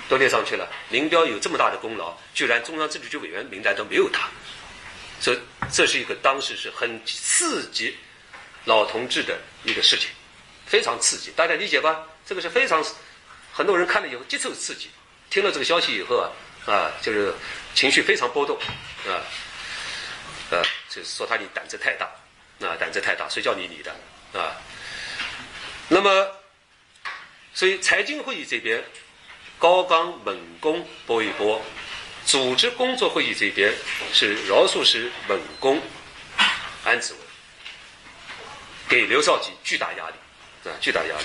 [0.08, 0.68] 都列上去了。
[0.88, 4.28] 林彪有这么大的功劳，居然中央政治局委员名单都没有他，
[5.20, 5.38] 所以
[5.72, 7.96] 这是一个当时是很刺激
[8.66, 10.08] 老同志的一个事情，
[10.64, 12.04] 非常刺激，大家理解吧？
[12.24, 12.84] 这个是非常
[13.52, 14.90] 很多人看了以后接受刺激，
[15.28, 16.30] 听了这个消息以后啊，
[16.72, 17.34] 啊，就是
[17.74, 18.56] 情绪非常波动，
[19.06, 19.18] 啊。”
[20.48, 22.06] 呃，就是说他你胆子太大，
[22.60, 23.90] 啊，胆子太大，谁叫你你的
[24.40, 24.54] 啊？
[25.88, 26.32] 那么，
[27.54, 28.82] 所以财经会议这边，
[29.58, 31.62] 高岗猛攻波一波，
[32.24, 33.72] 组织工作会议这边
[34.12, 35.80] 是饶漱石猛攻
[36.84, 37.22] 安子文，
[38.88, 41.24] 给刘少奇巨大压力，啊，巨大压力。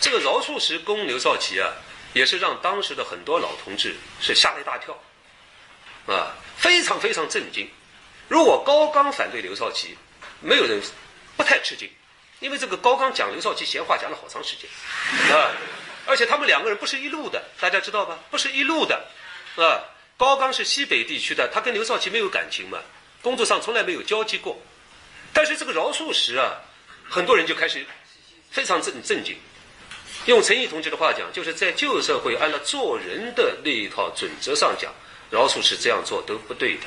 [0.00, 1.72] 这个饶漱石攻刘少奇啊，
[2.12, 4.94] 也是让当时的很多老同志是吓了一大跳，
[6.06, 6.36] 啊。
[6.56, 7.68] 非常非常震惊。
[8.28, 9.96] 如果高岗反对刘少奇，
[10.40, 10.82] 没有人
[11.36, 11.88] 不太吃惊，
[12.40, 14.68] 因为这个高岗讲刘少奇闲话讲了好长时间，
[15.34, 15.50] 啊，
[16.06, 18.18] 而且他们两个人不是一路的，大家知道吧？
[18.30, 19.06] 不是一路的，
[19.56, 19.84] 啊，
[20.16, 22.78] 高岗是西北地区的，他跟刘少奇没有感情嘛，
[23.22, 24.60] 工作上从来没有交集过。
[25.32, 26.60] 但是这个饶漱石啊，
[27.08, 27.84] 很多人就开始
[28.50, 29.36] 非常震震惊。
[30.26, 34.92] 用陈毅同志的话讲，就是在旧社会按照做人的那一套准则上讲。
[35.28, 36.82] 饶漱石这样做都不对的，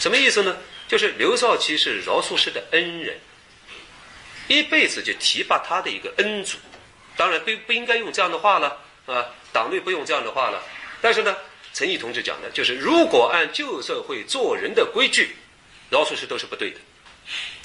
[0.00, 0.56] 什么意思呢？
[0.88, 3.20] 就是刘少奇是饶漱石的恩人，
[4.48, 6.58] 一辈子就提拔他的一个恩主，
[7.16, 10.62] 当然不不应该用这样的话了啊，党内不用这样的话了。
[11.00, 11.36] 但是呢，
[11.72, 15.36] 陈毅同志讲的，就是如果按旧社会做人的规矩，
[15.90, 16.78] 饶漱石都是不对的，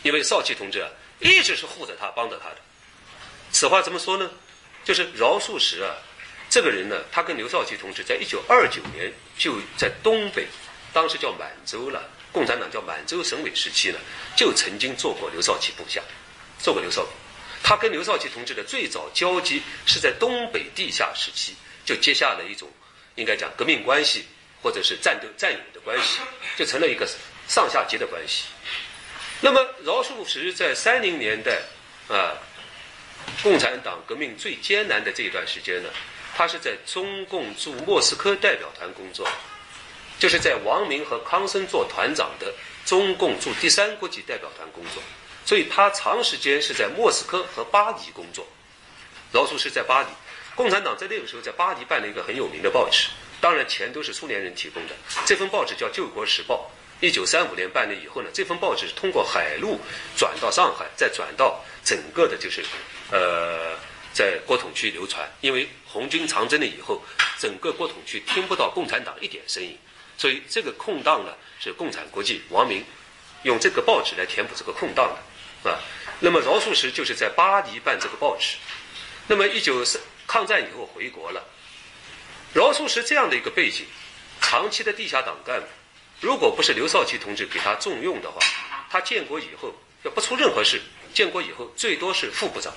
[0.04, 0.90] 因为少奇同志啊
[1.20, 2.58] 一直是护着他、帮着他的。
[3.52, 4.30] 此话怎么说呢？
[4.86, 5.94] 就是饶漱石啊，
[6.50, 10.48] 这个人呢，他跟刘少奇同志在一九二九年就在东北，
[10.94, 14.00] 当时叫满洲了，共产党叫满洲省委时期呢，
[14.36, 16.02] 就曾经做过刘少奇部下，
[16.60, 17.10] 做过刘少奇。
[17.62, 22.70] 他跟刘少奇同志的最早交集是在东北地下时期，就结下了一种
[23.16, 24.26] 应该讲革命关系
[24.62, 26.20] 或者是战斗战友的关系，
[26.56, 27.08] 就成了一个
[27.48, 28.46] 上下级的关系。
[29.42, 31.62] 那么饶漱石在三零年代
[32.08, 32.36] 啊，
[33.44, 35.90] 共产党革命最艰难的这一段时间呢，
[36.36, 39.28] 他是在中共驻莫斯科代表团工作，
[40.18, 42.54] 就是在王明和康生做团长的
[42.86, 45.04] 中共驻第三国际代表团工作。
[45.50, 48.46] 所以他长时间是在莫斯科和巴黎工作。
[49.34, 50.08] 饶漱石在巴黎，
[50.54, 53.08] 共产党在那个时候在巴黎办了一个很有名的报纸，
[53.42, 54.94] 当然钱都是苏联人提供的。
[55.26, 56.70] 这份报纸叫《救国时报》。
[57.04, 59.80] 一九三五年办了以后呢，这份报纸是通过海路
[60.16, 62.64] 转到上海，再转到整个的就是，
[63.10, 63.76] 呃，
[64.14, 65.28] 在国统区流传。
[65.42, 67.02] 因为红军长征了以后，
[67.40, 69.76] 整个国统区听不到共产党一点声音，
[70.16, 72.86] 所以这个空档呢是共产国际王明
[73.42, 75.29] 用这个报纸来填补这个空档的。
[75.64, 75.80] 啊，
[76.20, 78.56] 那么饶漱石就是在巴黎办这个报纸，
[79.28, 81.44] 那么一九三抗战以后回国了。
[82.54, 83.86] 饶漱石这样的一个背景，
[84.42, 85.68] 长期的地下党干部，
[86.22, 88.40] 如果不是刘少奇同志给他重用的话，
[88.90, 90.82] 他建国以后要不出任何事，
[91.14, 92.74] 建国以后最多是副部长、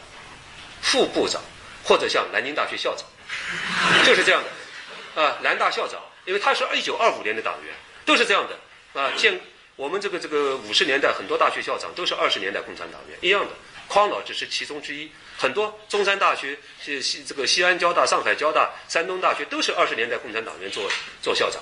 [0.80, 1.40] 副部长，
[1.84, 3.06] 或者像南京大学校长，
[4.04, 5.22] 就是这样的。
[5.22, 9.00] 啊，南大校长，因为他是一九二五年的党员，都是这样的。
[9.00, 9.40] 啊，建。
[9.76, 13.50] 我们这个这个五十年代很多大学校长都是二十年代共产党员一样的，
[13.88, 15.10] 匡老只是其中之一。
[15.38, 20.88] 很多中山大学、西西这个西安交大、上海交大、山东大学都是二十年代共产党员做
[21.22, 21.60] 做校长，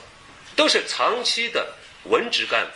[0.56, 1.72] 都是长期的
[2.04, 2.66] 文职干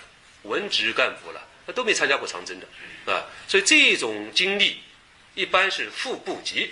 [0.43, 3.27] 部，文职干部了，他都没参加过长征的啊。
[3.49, 4.79] 所以这种经历
[5.35, 6.71] 一般是副部级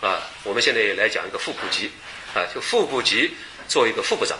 [0.00, 0.22] 啊。
[0.42, 1.90] 我们现在也来讲一个副部级
[2.34, 3.30] 啊，就副部级
[3.68, 4.36] 做一个副部长，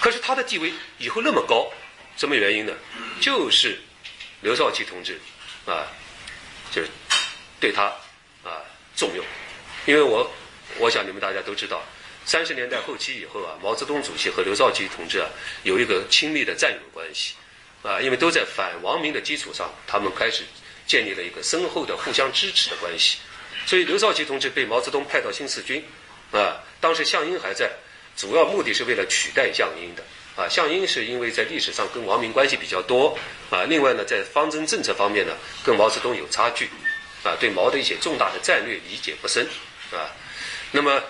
[0.00, 1.70] 可是他的地位以后那么高。
[2.16, 2.72] 什么原因呢？
[3.20, 3.78] 就是
[4.42, 5.18] 刘少奇同志
[5.66, 5.86] 啊，
[6.70, 6.88] 就是
[7.58, 7.84] 对他
[8.44, 8.60] 啊
[8.96, 9.24] 重用。
[9.86, 10.30] 因为我
[10.78, 11.82] 我想你们大家都知道，
[12.26, 15.26] 三十年代后期以后啊，毛泽东主席和刘少奇同志啊
[15.62, 17.34] 有一个亲密的战友关系
[17.82, 20.44] 啊，因为都在反王明的基础上，他们开始
[20.86, 23.16] 建立了一个深厚的互相支持的关系。
[23.66, 25.82] 所以刘少奇同志被毛泽东派到新四军
[26.32, 27.70] 啊，当时项英还在，
[28.16, 30.04] 主要目的是为了取代项英的。
[30.36, 33.18] 啊，项英是因为在历史上跟王明关系比较多，
[33.50, 36.66] 啊，另外呢，在方针政策方面呢，跟毛泽东有差距，
[37.22, 39.46] 啊，对毛的一些重大的战略理解不深，
[39.92, 40.08] 啊，
[40.70, 41.02] 那么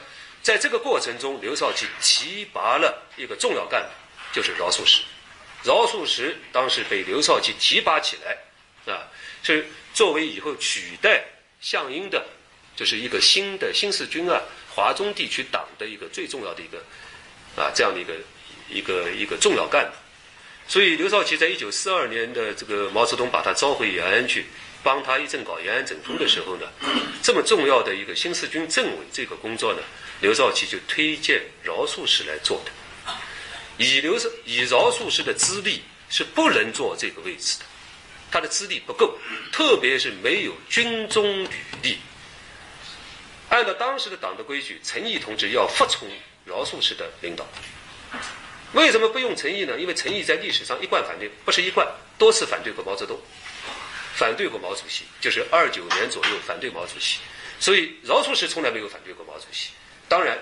[0.42, 3.88] 在这个过程中，刘少奇提拔了一个重要干部，
[4.32, 5.02] 就是饶漱石，
[5.62, 9.06] 饶漱石当时被刘少奇提拔起来，啊，
[9.44, 11.22] 是作为以后取代
[11.60, 12.26] 项英的，
[12.74, 14.40] 就是一个新的新四军啊，
[14.74, 16.78] 华中地区党的一个最重要的一个，
[17.62, 18.12] 啊，这样的一个。
[18.70, 19.92] 一个一个重要干部，
[20.66, 24.46] 所以刘少奇在一九四二年的这个毛泽东把他召回延安去，
[24.82, 26.66] 帮他一阵搞延安整风的时候呢，
[27.22, 29.80] 这么重要的一个新四军政委这个工作呢，
[30.20, 32.70] 刘少奇就推荐饶漱石来做的。
[33.78, 37.64] 以刘以饶漱石的资历是不能做这个位置的，
[38.30, 39.18] 他的资历不够，
[39.50, 41.48] 特别是没有军中履
[41.82, 41.98] 历。
[43.48, 46.08] 按照当时的党的规矩，陈毅同志要服从
[46.44, 47.44] 饶漱石的领导。
[48.72, 49.78] 为什么不用陈毅呢？
[49.78, 53.18] 因为陈毅在历史上一贯反对，不是一贯，多次反对过毛泽东，
[54.14, 57.18] 反对过毛主席，就是二九年左右反对毛主席，
[57.58, 59.70] 所以饶漱石从来没有反对过毛主席。
[60.08, 60.38] 当然，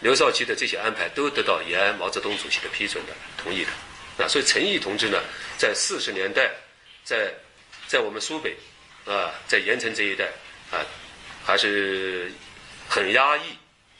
[0.00, 5.22] 刘少奇的这些安排都得到延安毛泽东主席的批准的同意的，啊，所以陈毅同志呢，
[5.58, 6.50] 在四十年代，
[7.04, 7.30] 在
[7.86, 8.56] 在我们苏北，
[9.04, 10.24] 啊，在盐城这一带，
[10.70, 10.80] 啊，
[11.44, 12.32] 还是
[12.88, 13.42] 很压抑，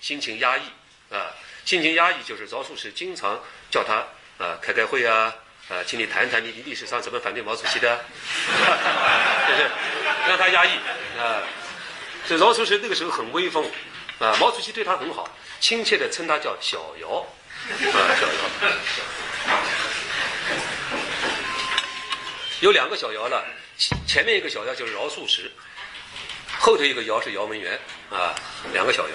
[0.00, 0.62] 心情压抑，
[1.10, 1.30] 啊。
[1.64, 4.04] 心情压抑，就是饶漱石经常叫他
[4.38, 5.32] 啊开开会啊，
[5.68, 7.96] 啊，请你谈谈你历史上怎么反对毛主席的，
[9.48, 9.70] 就是
[10.28, 10.70] 让他压抑
[11.18, 11.42] 啊。
[12.26, 13.64] 所以饶漱石那个时候很威风
[14.18, 15.28] 啊，毛主席对他很好，
[15.60, 17.26] 亲切的称他叫小姚啊，
[18.20, 18.32] 小姚。
[22.60, 23.44] 有两个小姚了，
[24.06, 25.50] 前面一个小姚就是饶漱石，
[26.58, 27.76] 后头一个姚是姚文元
[28.10, 28.34] 啊，
[28.72, 29.14] 两个小姚。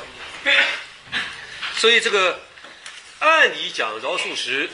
[1.78, 2.40] 所以这个，
[3.20, 4.68] 按理讲，饶漱石，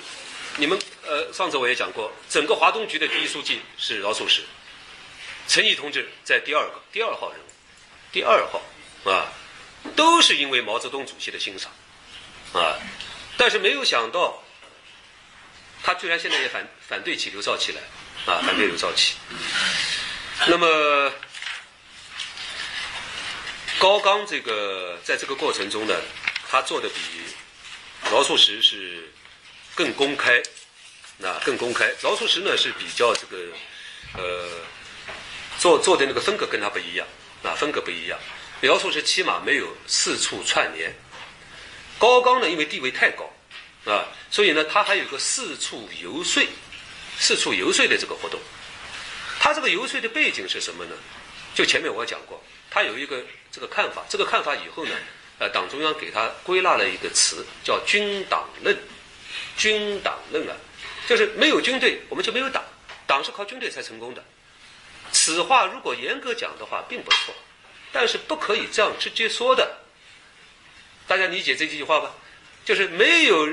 [0.56, 4.42] 你们呃，上次我也讲过，整个华东局的第一书记是饶漱石，
[5.48, 7.44] 陈毅同志在第二个第二号人物，
[8.12, 8.62] 第二号
[9.12, 9.28] 啊，
[9.98, 11.70] 都是因为毛泽东主席的欣赏
[12.54, 12.80] 啊，
[13.36, 14.42] 但是没有想到，
[15.84, 17.82] 他居然现在也反反对起刘少奇来，
[18.34, 19.16] 啊，反对刘少奇。
[20.48, 21.12] 那么
[23.78, 25.94] 高岗这个在这个过程中呢，
[26.54, 26.96] 他做的比
[28.12, 29.12] 饶漱石是
[29.74, 30.40] 更公开，
[31.18, 31.92] 那更公开。
[32.00, 33.52] 饶漱石呢是比较这个
[34.16, 34.48] 呃
[35.58, 37.08] 做做的那个风格跟他不一样，
[37.42, 38.20] 啊，风格不一样。
[38.62, 40.94] 饶漱石起码没有四处串联。
[41.98, 43.28] 高岗呢，因为地位太高，
[43.92, 46.44] 啊，所以呢，他还有个四处游说、
[47.18, 48.40] 四处游说的这个活动。
[49.40, 50.96] 他这个游说的背景是什么呢？
[51.56, 52.40] 就前面我讲过，
[52.70, 54.96] 他有一个这个看法，这个看法以后呢，
[55.50, 58.78] 党中央给他归纳了一个词，叫“军党论”。
[59.56, 60.56] 军党论啊，
[61.08, 62.64] 就是没有军队，我们就没有党，
[63.06, 64.24] 党是靠军队才成功的。
[65.12, 67.36] 此话如果严格讲的话，并不错，
[67.92, 69.78] 但是不可以这样直接说的。
[71.08, 72.16] 大家理解这几句话吧，
[72.66, 73.48] 就是没有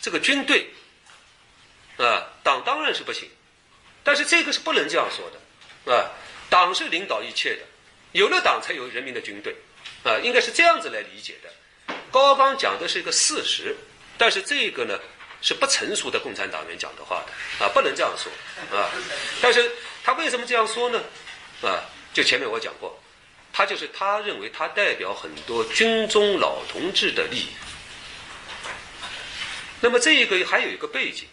[0.00, 0.70] 这个军队，
[1.98, 3.28] 啊，党当然是不行，
[4.02, 6.10] 但是这个是不能这样说的，啊，
[6.48, 7.62] 党是领导一切的，
[8.12, 9.54] 有了党才有人民的军队，
[10.04, 11.94] 啊，应该是这样子来理解的。
[12.10, 13.74] 高刚讲的是一个事实，
[14.18, 14.98] 但是这个呢
[15.40, 17.24] 是不成熟的共产党员讲的话
[17.58, 18.30] 的，啊，不能这样说，
[18.76, 18.90] 啊，
[19.40, 19.70] 但是
[20.04, 21.02] 他为什么这样说呢？
[21.62, 22.98] 啊，就前面我讲过。
[23.54, 27.48] 他就是他认为他代表很多军中老同志的利益。
[29.78, 31.28] 那么这一个还有一个背景，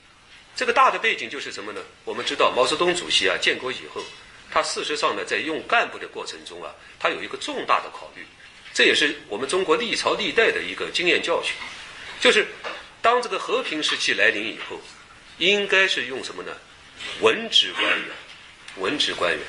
[0.54, 1.82] 这个大的背景就是什么呢？
[2.04, 4.04] 我们知道毛泽东主席啊建国以后，
[4.52, 8.28] 他事实上呢在用干部的过程中啊，他有一个重大的考虑，
[8.74, 11.54] 这也是我们中国历朝历代的一个经验教训，
[12.20, 12.48] 就是
[13.02, 14.80] 当这个和平时期来临以后，
[15.38, 16.52] 应该是用什么呢？
[17.22, 18.08] 文职官员。
[18.78, 19.42] 文职官员、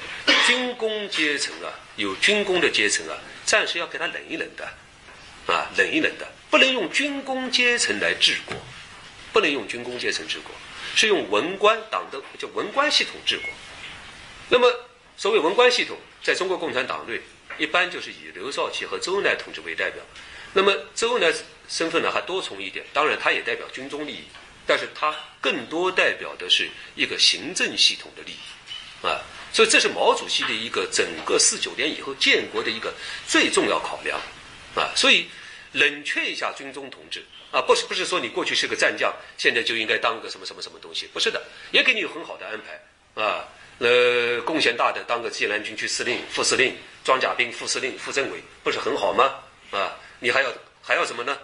[0.46, 4.64] 军工阶层啊，有军工的阶层啊，暂时要给他冷一冷的，
[5.46, 8.56] 啊，冷一冷的，不能用军工阶层来治国，
[9.30, 10.50] 不能用军工阶层治国，
[10.96, 13.48] 是用文官党的叫文官系统治国。
[14.48, 14.66] 那么，
[15.16, 17.20] 所谓文官系统，在中国共产党内，
[17.60, 20.02] 一般就是以刘少奇和周恩来同志为代表。
[20.52, 21.32] 那么，周恩来
[21.68, 24.24] 身份呢还多重一点，当然他也代表军中利益，
[24.66, 29.06] 但是他更多代表的是一个行政系统的利益。
[29.06, 32.92] 啊，所以这是毛主席的一个整个四九年以后建国的一个
[33.26, 34.20] 最重要考量，
[34.74, 35.26] 啊，所以
[35.72, 43.48] 冷却一下军中同志啊，不是不是说你过去是个战将，现在就应该当个什么什么什么东西，不是的，也给你有很好的安排啊，
[43.78, 49.34] 呃，贡献大的当个晋南军区司令、副司令、装甲兵副司令、副政委，不是很好吗？
[49.70, 50.50] 啊，你还要
[50.82, 51.36] 还要什么呢？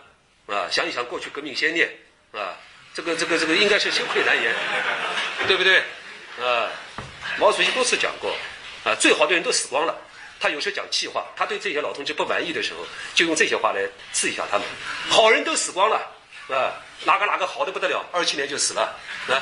[0.47, 1.91] 啊，想一想过去革命先烈
[2.33, 2.57] 啊，
[2.95, 4.55] 这个这个这个应该是羞愧难言，
[5.47, 5.79] 对不对？
[6.41, 6.71] 啊。
[7.39, 8.35] 毛主席多次讲过，
[8.85, 9.95] 啊，最好的人都死光了。
[10.39, 13.83] 他有时候讲气话，他对这些老同志不满意的时候，就用这些话来
[14.13, 14.67] 刺一下他们。
[15.11, 15.97] 好人都死光了，
[16.49, 16.73] 啊，
[17.05, 18.83] 哪个哪个好的不得了，二七年就死了，
[19.29, 19.35] 啊，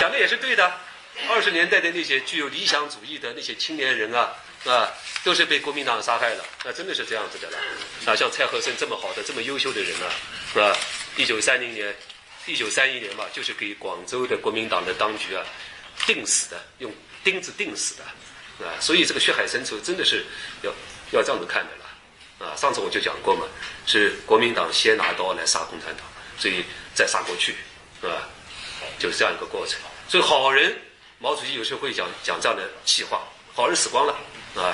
[0.00, 0.72] 讲的也是对的。
[1.28, 4.32] 二十年代的那些具有理想主义的那些青年人啊，
[4.64, 4.92] 啊，
[5.22, 7.58] 都是被国民党杀害了，那真的是这样子的了。
[8.06, 10.10] 啊，像蔡和森这么好的、这么优秀的人啊，
[10.52, 10.76] 是吧？
[11.16, 11.94] 一九三零年、
[12.46, 15.44] 一九三一年嘛，就是给广州的国民党的当局啊。
[16.06, 16.90] 钉死的，用
[17.22, 20.24] 钉子钉死的，啊，所以这个血海深仇真的是
[20.62, 20.72] 要
[21.12, 23.46] 要这样子看的了，啊，上次我就讲过嘛，
[23.84, 26.06] 是国民党先拿刀来杀共产党，
[26.38, 26.64] 所以
[26.94, 27.54] 再杀过去，
[28.00, 28.26] 是啊，
[28.98, 29.78] 就是这样一个过程。
[30.08, 30.74] 所以好人，
[31.22, 33.20] 毛主席有时候会讲讲这样的气话，
[33.54, 34.16] 好人死光了，
[34.56, 34.72] 啊，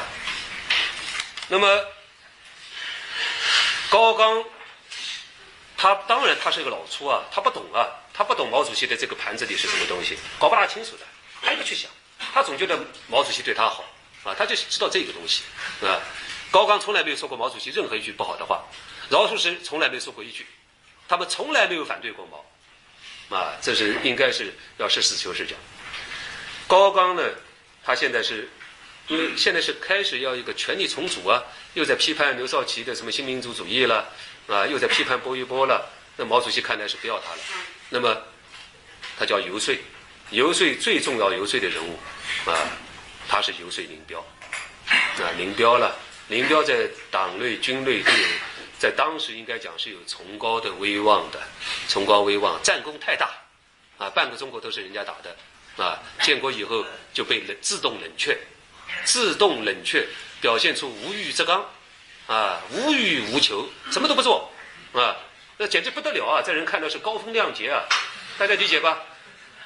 [1.49, 1.84] 那么
[3.90, 4.44] 高刚，
[5.76, 7.84] 他当然他是一个老粗啊，他不懂啊，
[8.14, 11.05] 他不懂毛主席的这个盘子里是什么东西，搞不大清楚的。
[11.42, 11.90] 他不去想，
[12.32, 12.78] 他总觉得
[13.09, 13.84] 毛主席对他好，
[14.22, 15.42] 啊，他就知道这个东西，
[15.82, 15.99] 啊，
[16.53, 18.64] 高岗从来没有说过毛主席任何一句不好的话，
[19.11, 20.47] 饶漱石从来没说过一句，
[21.09, 25.59] 他们从来没有反对过毛，啊，这是应该是要实事求是讲。
[26.66, 27.22] 高岗呢，
[27.84, 28.48] 他现在是，
[29.08, 31.42] 因为现在是开始要一个权力重组啊，
[31.74, 34.08] 又在批判刘少奇的什么新民主主义了，
[34.48, 37.38] 啊，又在批判薄一波了，那毛主席看来是不要他了，
[37.90, 38.16] 那么
[39.18, 39.74] 他叫游说。
[40.30, 41.96] 游说最重要游说的人物，
[42.50, 42.66] 啊，
[43.28, 44.18] 他是游说林彪，
[44.88, 45.94] 啊，林彪了，
[46.26, 48.26] 林彪在党内、军内都有，
[48.76, 51.40] 在当时应该讲是有崇高的威望的，
[51.88, 53.30] 崇高威望，战功太大，
[53.98, 55.36] 啊，半个中国都是人家打的，
[55.76, 58.36] 啊，建国以后就被冷自动冷却，
[59.04, 60.06] 自动冷却，
[60.40, 61.64] 表现出无欲则刚，
[62.26, 64.50] 啊，无欲无求，什么都不做，
[64.92, 65.16] 啊，
[65.58, 66.42] 那简直不得了啊！
[66.44, 67.84] 这人看到是高风亮节啊，
[68.38, 69.02] 大家理解吧？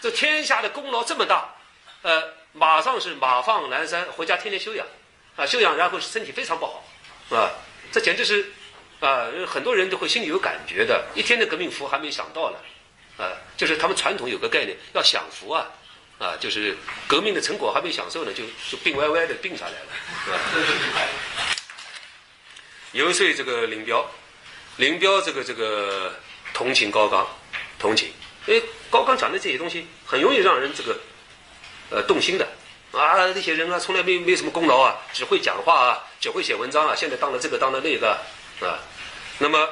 [0.00, 1.54] 这天下的功劳这么大，
[2.02, 4.86] 呃，马上是马放南山，回家天天休养，
[5.36, 6.84] 啊，休养然后身体非常不好，
[7.36, 7.50] 啊，
[7.92, 8.52] 这简直是
[9.00, 11.04] 啊，很多人都会心里有感觉的。
[11.14, 12.58] 一天的革命福还没享到呢，
[13.24, 15.66] 啊，就是他们传统有个概念，要享福啊，
[16.20, 16.76] 啊，就是
[17.08, 20.38] 革命的成果还没享受呢，就就病歪歪的病下来了，啊。
[22.92, 24.04] 游说这个林彪，
[24.76, 26.14] 林彪这个这个
[26.52, 27.26] 同情高岗，
[27.78, 28.12] 同情，
[28.46, 31.00] 因为高岗讲的这些东西很容易让人这个
[31.88, 32.46] 呃动心的。
[32.92, 38.18] 啊，那些人啊从来没没什么功劳啊，只会讲话啊，只会写文章啊，现在当了这个当了那个
[38.60, 38.76] 啊，
[39.38, 39.68] 那么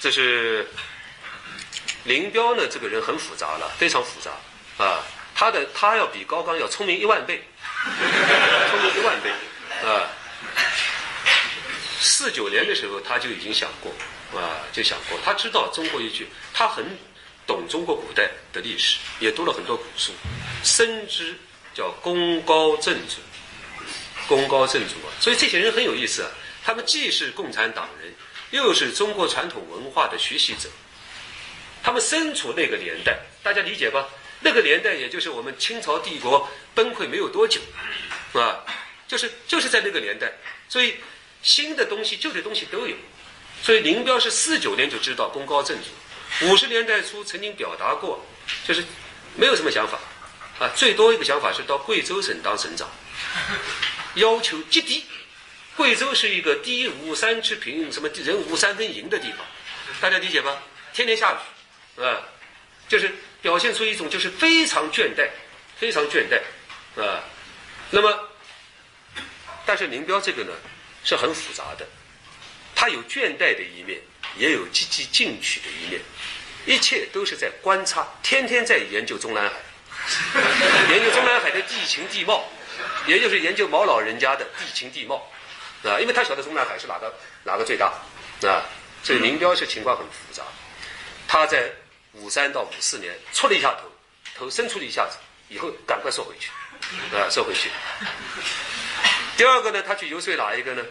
[0.00, 0.66] 这是
[2.04, 4.32] 林彪呢，这个人很复杂了，非常复杂
[4.78, 5.02] 啊，
[5.34, 7.42] 他的他要比高岗要聪明一万倍，
[8.70, 9.30] 聪明一万倍
[9.86, 10.08] 啊。
[12.00, 13.92] 四九年的时候，他就已经想过，
[14.38, 15.18] 啊，就想过。
[15.24, 16.84] 他知道中国一句，他很
[17.46, 20.12] 懂中国古代的历史，也读了很多古书，
[20.62, 21.34] 深知
[21.74, 23.16] 叫功高震主，
[24.28, 25.08] 功高震主啊。
[25.20, 26.30] 所以这些人很有意思啊，
[26.62, 28.14] 他们既是共产党人，
[28.50, 30.68] 又是中国传统文化的学习者。
[31.82, 34.06] 他们身处那个年代，大家理解吧？
[34.40, 37.60] 那个年代，也就是我们清朝帝国崩溃没有多久，
[38.32, 38.64] 啊，
[39.08, 40.32] 就是就是在那个年代，
[40.68, 40.96] 所以。
[41.42, 42.96] 新的东西、旧的东西都有，
[43.62, 48.26] 所以林彪是四九年就知道功高震主，五十年代初曾经表达过，
[48.66, 48.82] 就是
[49.36, 49.96] 没有什么想法，
[50.58, 52.90] 啊，最多一个想法是到贵州省当省长，
[54.16, 55.04] 要求极低。
[55.76, 59.46] 贵州是一个地无三尺平，什么人无三分银的地方，
[60.00, 60.60] 大家理解吧？
[60.92, 61.32] 天天下
[61.96, 62.22] 雨，啊，
[62.88, 63.14] 就是
[63.46, 65.28] 表现出一种就是非常倦怠，
[65.78, 66.40] 非常倦怠，
[67.00, 67.22] 啊，
[67.90, 68.28] 那么，
[69.64, 70.50] 但是林彪这个呢？
[71.04, 71.86] 是很复杂的，
[72.74, 74.00] 他有倦怠的一面，
[74.36, 76.00] 也有积极进取的一面，
[76.66, 79.54] 一切都是在观察，天天在研究中南海，
[80.90, 82.50] 研究中南海的地形地貌，
[83.06, 85.30] 也就是研究毛老人家的地形地貌，
[85.84, 87.92] 啊，因为他晓得中南海是哪个哪个最大，
[88.42, 88.66] 啊，
[89.04, 90.42] 所以林彪是情况很复杂，
[91.28, 91.70] 他在
[92.16, 93.88] 五三到五四年出了一下头，
[94.36, 95.16] 头伸出了一下子，
[95.48, 96.50] 以后赶快缩回去，
[97.16, 97.70] 啊，缩回去。
[99.36, 100.82] 第二个呢，他去游说哪一个呢？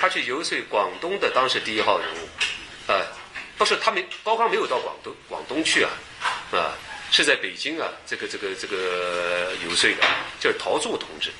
[0.00, 3.00] 他去游说广东的当时第一号人物，啊，
[3.56, 5.90] 不是他没高康没有到广东广东去啊，
[6.52, 6.72] 啊，
[7.10, 10.02] 是在北京啊，这个这个这个游说的，
[10.40, 11.30] 就是陶铸同志。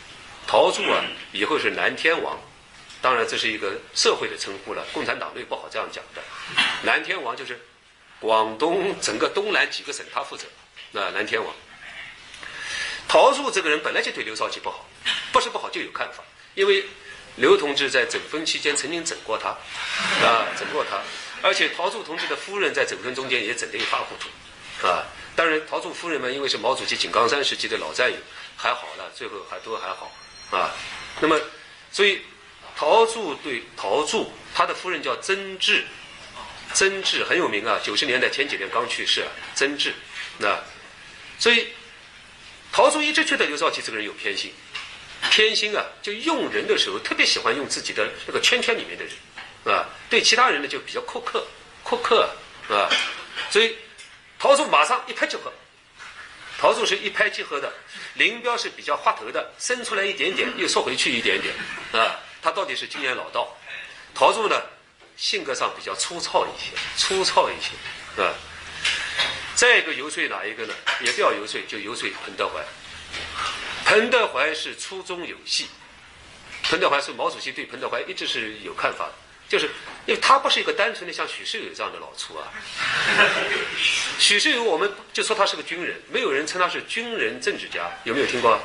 [0.46, 2.38] 陶铸啊，以后是南天王，
[3.00, 6.22] 当然这是一个社会的称呼了，共产党内不好这样讲的。
[6.82, 7.58] 南天王就是
[8.24, 10.46] 广东整个东南几个省他负责，
[10.92, 11.54] 那南天王。
[13.06, 14.88] 陶铸这个人本来就对刘少奇不好，
[15.30, 16.24] 不是不好就有看法。
[16.54, 16.86] 因为
[17.36, 19.50] 刘同志在整风期间曾经整过他，
[20.26, 21.02] 啊，整过他，
[21.42, 25.04] 而且陶铸同志的夫人在整风中间也整得一塌糊涂，啊，
[25.36, 28.16] 当然陶铸夫人们因为是毛主席井冈山时期的老战友，
[28.56, 30.10] 还好了，最后还都还好，
[30.50, 30.72] 啊，
[31.20, 31.38] 那么，
[31.92, 32.22] 所以
[32.74, 35.84] 陶铸对陶铸，他的夫人叫曾志，
[36.74, 39.94] 曾志很有名啊，九十年代前几年刚去世，啊曾志，
[40.38, 40.58] 那，
[41.38, 41.68] 所以
[42.72, 44.52] 陶铸一直觉得刘少奇这个人有偏心。
[45.30, 51.46] 偏心啊，就用人的时候特别喜欢用自己的那个圈圈里面的人，啊，对其他人呢就比较苛刻，
[51.82, 52.28] 苛刻
[52.68, 52.90] 啊，
[53.50, 53.74] 所以
[54.38, 55.50] 陶铸马上一拍即合，
[56.58, 57.72] 陶铸是一拍即合的，
[58.14, 61.54] 林彪是比较滑头的，伸出来一点点又缩回去一点点，
[61.92, 63.56] 啊，他到底是经验老道，
[64.14, 64.60] 陶铸呢
[65.16, 67.70] 性格上比较粗糙一些，粗糙一些，
[68.16, 68.34] 是吧，
[69.54, 70.74] 再一个游说哪一个呢？
[71.00, 72.64] 也不要游说，就游说彭德怀。
[73.84, 75.68] 彭德怀是粗中有细，
[76.64, 79.12] 彭德怀是毛主席对彭德怀一直是有看法的，
[79.48, 79.66] 就是
[80.06, 82.48] 因为他不是一个单纯的像许世友这样的老粗啊。
[84.18, 88.58] 许世友我们就说他是个军人，没有人称他是军人政治家，有没有听过？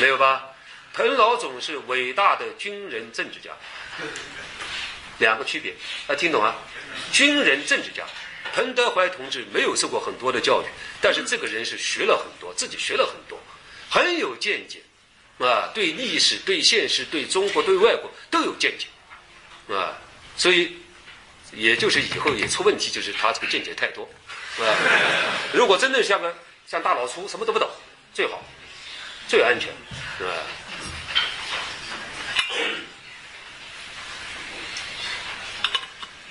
[0.00, 0.46] 没有吧？
[0.92, 3.50] 彭老总是伟大的军人政治家，
[5.18, 5.74] 两个区别
[6.06, 6.54] 啊，听懂啊？
[7.12, 8.04] 军人政治家，
[8.54, 10.66] 彭德怀同志没有受过很多的教育，
[11.00, 13.38] 但是这个人是学了很多，自己学了很多。
[13.90, 14.80] 很有见解，
[15.38, 18.86] 啊，对历史、对现实、对中国、对外国都有见解，
[19.72, 19.96] 啊，
[20.36, 20.76] 所以
[21.52, 24.08] 也就是以后也出问题，就是他这个见解太多，
[24.58, 24.64] 啊，
[25.52, 26.34] 如果真的像个
[26.66, 27.68] 像大老粗，什么都不懂，
[28.12, 28.42] 最好
[29.28, 29.68] 最安全，
[30.18, 30.32] 是吧？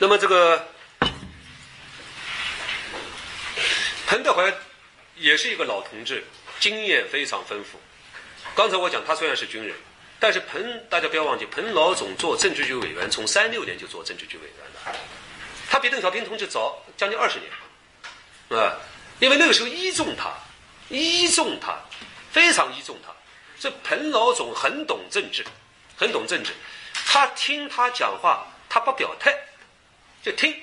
[0.04, 0.62] 那么这个
[4.06, 4.54] 彭德怀
[5.16, 6.22] 也是一个老同志。
[6.60, 7.80] 经验非常丰富。
[8.54, 9.74] 刚才我讲他虽然是军人，
[10.20, 15.00] 但是彭大家不要忘记，彭老总做政治局委员，从三六年就做政治局委员了。
[15.70, 18.76] 他比邓小平同志早将近二十年，啊，
[19.20, 20.34] 因为那个时候依重他，
[20.90, 21.78] 依重他，
[22.30, 23.14] 非常依重他。
[23.58, 25.46] 这彭老总很懂政治，
[25.96, 26.52] 很懂政治。
[27.06, 29.34] 他听他讲话，他不表态，
[30.24, 30.56] 就听。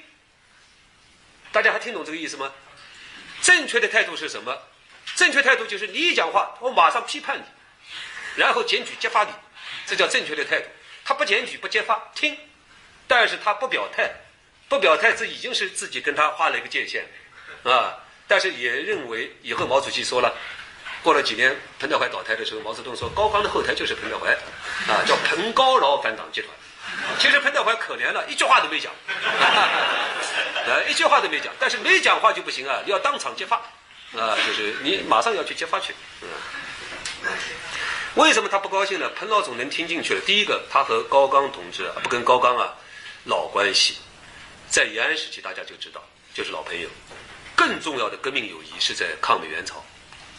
[1.53, 2.53] 大家还听懂这个意思吗？
[3.43, 4.57] 正确的态度是什么？
[5.17, 7.43] 正确态度就是你一讲话，我马上批判你，
[8.37, 9.31] 然后检举揭发你，
[9.87, 10.67] 这叫正确的态度。
[11.05, 12.37] 他不检举不揭发，听，
[13.09, 14.13] 但是他不表态，
[14.69, 17.05] 不表态这已经是自己跟他画了一个界限，
[17.65, 17.99] 啊，
[18.29, 20.33] 但是也认为以后毛主席说了，
[21.03, 24.33] 过了几年彭德怀倒台的时候，毛泽东说高岗的后台就是彭德怀，
[24.87, 26.51] 啊，叫彭高劳反党集团。
[27.19, 28.93] 其实彭德怀可怜了，一句话都没讲，
[30.67, 31.53] 呃，一句话都没讲。
[31.59, 33.57] 但是没讲话就不行啊，你要当场揭发，
[34.17, 35.95] 啊，就是你马上要去揭发去。
[36.23, 36.29] 嗯，
[38.15, 39.09] 为什么他不高兴呢？
[39.11, 40.21] 彭老总能听进去了。
[40.27, 42.75] 第一个，他和高岗同志不跟高岗啊
[43.25, 43.99] 老关系，
[44.69, 46.03] 在延安时期大家就知道，
[46.35, 46.89] 就是老朋友。
[47.55, 49.85] 更重要的革命友谊是在抗美援朝。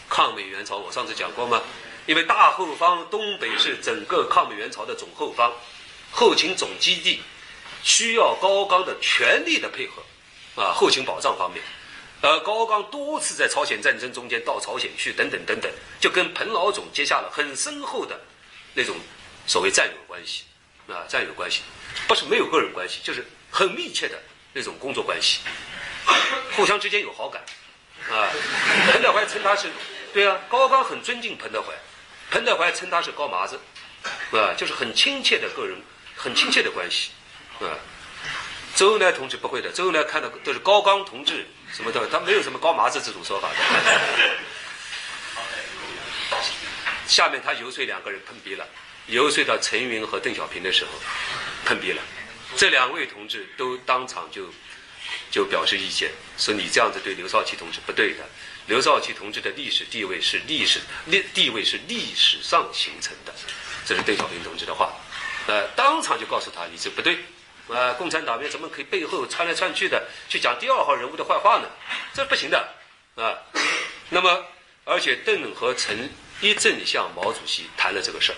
[0.09, 1.61] 抗美援朝我上次讲过吗？
[2.07, 5.53] 因为大后方东北是整个抗美援朝的总后方。
[6.11, 7.21] 后勤总基地
[7.83, 11.63] 需要高岗的全力的配合，啊，后勤保障方面，
[12.21, 18.19] 呃，高岗多次在朝鲜战争中间到朝鲜去，等等等等，就跟彭老总结下了很深厚的
[18.75, 18.95] 那种
[19.47, 20.43] 所谓战友关系，
[20.87, 21.61] 啊，战友关系，
[22.07, 24.21] 不是没有个人关系，就是很密切的
[24.53, 25.39] 那种工作关系，
[26.55, 27.41] 互相之间有好感，
[28.11, 28.29] 啊，
[28.91, 29.71] 彭德怀称他是，
[30.13, 31.73] 对啊，高岗很尊敬彭德怀，
[32.29, 33.59] 彭德怀称他是高麻子，
[34.33, 35.75] 啊，就是很亲切的个人。
[36.21, 37.09] 很亲切的关系，
[37.61, 37.73] 啊，
[38.75, 43.55] 周恩来同志不会的，周恩来看到都是高岗同志什么的，他没有什么高麻子这种说法的。
[47.07, 48.67] 下面他游说两个人碰壁了，
[49.07, 50.91] 游说到陈云和邓小平的时候，
[51.65, 52.03] 碰壁了，
[52.55, 54.47] 这两位同志都当场就
[55.31, 58.23] 就表示意见，说你这样子对刘少奇同志不对的，
[58.67, 63.33] 刘少奇同志的历史地位是历史历地位是历史上形成的，
[63.87, 64.93] 这是邓小平同志的话。
[65.47, 67.17] 呃，当场就告诉他，你这不对，
[67.69, 71.67] 啊，共产党员怎么可以背后窜来窜去的去讲第二号人物的坏话呢？
[72.13, 72.69] 这不行的，
[73.15, 73.37] 啊。
[74.09, 74.45] 那么，
[74.83, 76.09] 而且邓和陈
[76.41, 78.35] 一正向毛主席谈了这个事儿。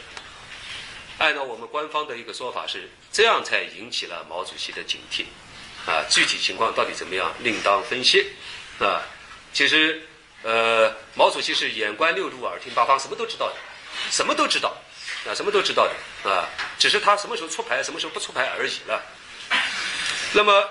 [1.19, 5.25] 按照我们官方的一个说法是，这样才引起了毛主席的警惕，
[5.89, 8.31] 啊，具体情况到底怎么样，另当分析，
[8.79, 9.01] 啊。
[9.53, 10.01] 其实，
[10.41, 13.55] 呃，毛主席是眼观六路，耳听八方，什么都知道的，
[14.09, 14.75] 什么都知道。
[15.25, 19.01] 啊，什么都知道的啊，只是他什么时候出牌，什么时候不出牌而已了。
[20.33, 20.69] 那么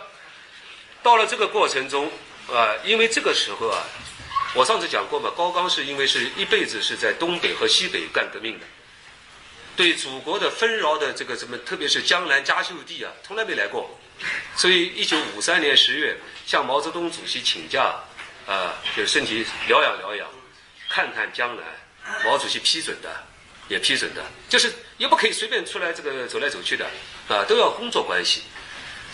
[1.03, 2.13] 到了这个过程中
[2.53, 3.83] 啊，因为这个时候啊，
[4.53, 8.67] 我上次讲过嘛，高岗是因为是一辈子是在东北和西北干革命的，
[9.75, 13.99] 对祖国的纷扰的这个什么，特别是江南嘉秀地啊，从来没来过。
[14.55, 16.15] 所以一九五三年十月
[16.47, 17.99] 向毛泽东主席请假
[18.47, 20.29] 啊，就身体疗养疗养，
[20.91, 21.65] 看看江南，
[22.25, 23.09] 毛主席批准的。
[23.69, 26.85] 也批准的，就是也不可以随便出来这个走来走去的，
[27.29, 28.43] 啊，都要工作关系。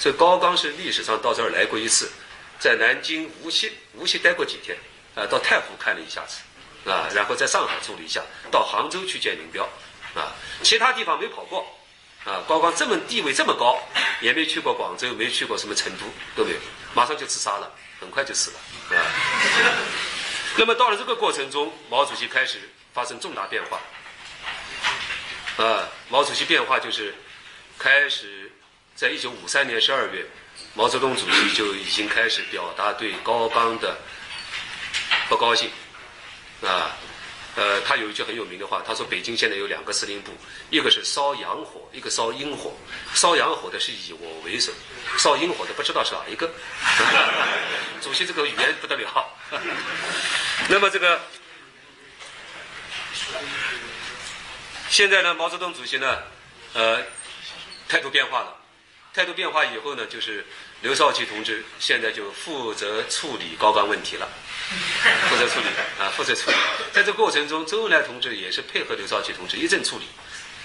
[0.01, 2.11] 所以高岗是历史上到这儿来过一次，
[2.59, 4.76] 在南京、无锡、无锡待过几天，
[5.14, 8.20] 啊，到太湖看了一下子，啊，然后在上海住了一下，
[8.51, 9.62] 到杭州去见林彪，
[10.14, 11.64] 啊，其他地方没跑过，
[12.24, 13.78] 啊，高岗这么地位这么高，
[14.20, 16.59] 也没去过广州，没去过什么成都，都没有，
[16.94, 17.70] 马上就自杀了，
[18.01, 19.07] 很快就死了，啊。
[20.57, 22.59] 那么到了这个过程中，毛主席开始
[22.99, 23.78] 发生重大变化。
[25.64, 27.14] 啊，毛主席变化就是
[27.78, 28.51] 开始，
[28.96, 30.26] 在一九五三年十二月，
[30.74, 33.96] 毛泽东主席就已经开始表达对高岗的
[35.28, 35.70] 不高兴。
[36.61, 36.96] 啊，
[37.55, 40.32] 呃，他有一句很有名的话，他说：“北京现在有两个司令部，
[40.68, 42.72] 一个是烧洋火，一个烧阴火。
[43.14, 44.72] 烧洋火的是以我为首，
[45.16, 46.51] 烧阴火的不知道是哪一个。
[48.03, 49.24] ”主席这个语言不得了。
[50.68, 51.20] 那么这个。
[54.89, 56.18] 现在呢，毛泽东主席呢，
[56.74, 57.03] 呃，
[57.89, 58.55] 态度变化了。
[59.14, 60.47] 态度变化以后呢，就是
[60.81, 64.29] 刘少奇同志现在就负责处理高岗问题了，
[65.29, 65.66] 负责处理
[65.99, 66.57] 啊，负责处理。
[66.93, 70.07] 在这过程中，周恩来同志也是配合刘少奇同志一阵处理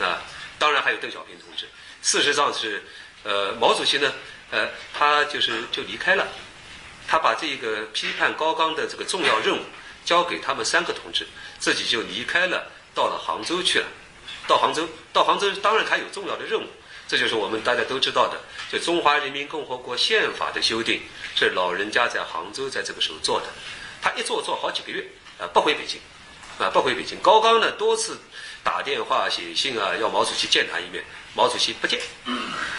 [0.04, 0.22] 啊。
[0.60, 1.68] 当然还有邓小平同志。
[2.04, 2.84] 事实上是，
[3.24, 4.14] 呃，毛主席呢，
[4.52, 6.28] 呃，他就是就离开了，
[7.08, 9.64] 他把这个批判高岗的这个重要任务
[10.06, 11.28] 交给他们三个同志，
[11.60, 13.86] 自己就离开了，到了杭州去了。
[14.46, 16.68] 到杭州，到杭州，当然他有重要的任务，
[17.08, 18.38] 这就是我们大家都知道的，
[18.70, 21.02] 就中华人民共和国宪法的修订
[21.34, 23.48] 是老人家在杭州在这个时候做的，
[24.02, 25.02] 他一做做好几个月，
[25.40, 25.98] 啊，不回北京，
[26.60, 27.18] 啊，不回北京。
[27.22, 28.20] 高岗呢多次
[28.64, 31.02] 打电话写信啊，要毛主席见他一面，
[31.34, 32.02] 毛主席不见，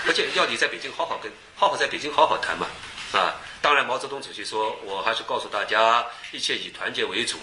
[0.05, 2.66] 不见，要你在北京好好跟，好好在北京好好谈嘛，
[3.15, 7.39] 啊，当然毛泽东主席说，我还是告诉大家，一切以团结为主，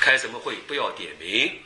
[0.00, 1.60] 开什么会不要点名。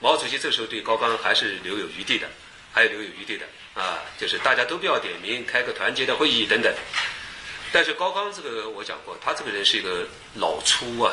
[0.00, 2.26] 毛主席这时候对高岗还是留有余地的，
[2.72, 6.74] 还有留有余地的啊，就是大家都不要点名，开个团结的会议等等。
[7.70, 11.12] 但是高刚这个我讲过，他这个人是一个老粗啊，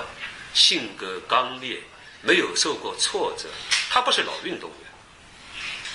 [0.54, 1.82] 性格刚烈，
[2.22, 3.50] 没有受过挫折，
[3.90, 4.85] 他不是老运动员。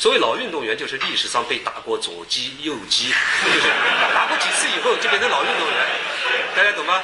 [0.01, 3.09] 所谓老运动员，就是历史上被打过左击、右击，
[3.44, 3.68] 就是
[4.14, 5.86] 打过几次以后就变成老运动员，
[6.57, 7.03] 大家懂吗？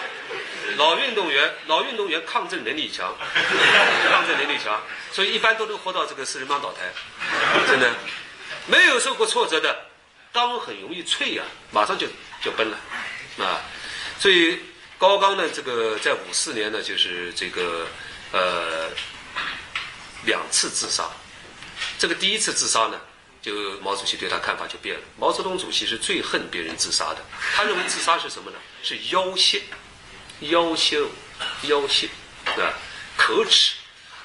[0.78, 3.14] 老运动员，老运动员抗震能力强，
[4.10, 4.80] 抗震能力强，
[5.12, 6.90] 所以一般都能活到这个四人帮倒台，
[7.68, 7.92] 真的，
[8.66, 9.76] 没有受过挫折的，
[10.32, 12.06] 刚很容易脆呀，马上就
[12.42, 12.78] 就崩了，
[13.44, 13.60] 啊，
[14.18, 14.58] 所以
[14.96, 17.86] 高刚呢，这个在五四年呢，就是这个
[18.32, 18.88] 呃
[20.24, 21.04] 两次自杀，
[21.98, 23.00] 这个第一次自杀呢，
[23.40, 25.02] 就毛主席对他看法就变了。
[25.18, 27.24] 毛泽东主席是最恨别人自杀的，
[27.54, 28.58] 他认为自杀是什么呢？
[28.82, 29.62] 是要挟。
[30.40, 31.08] 要羞、
[31.62, 32.10] 要挟，
[32.44, 32.74] 啊，
[33.16, 33.76] 可耻，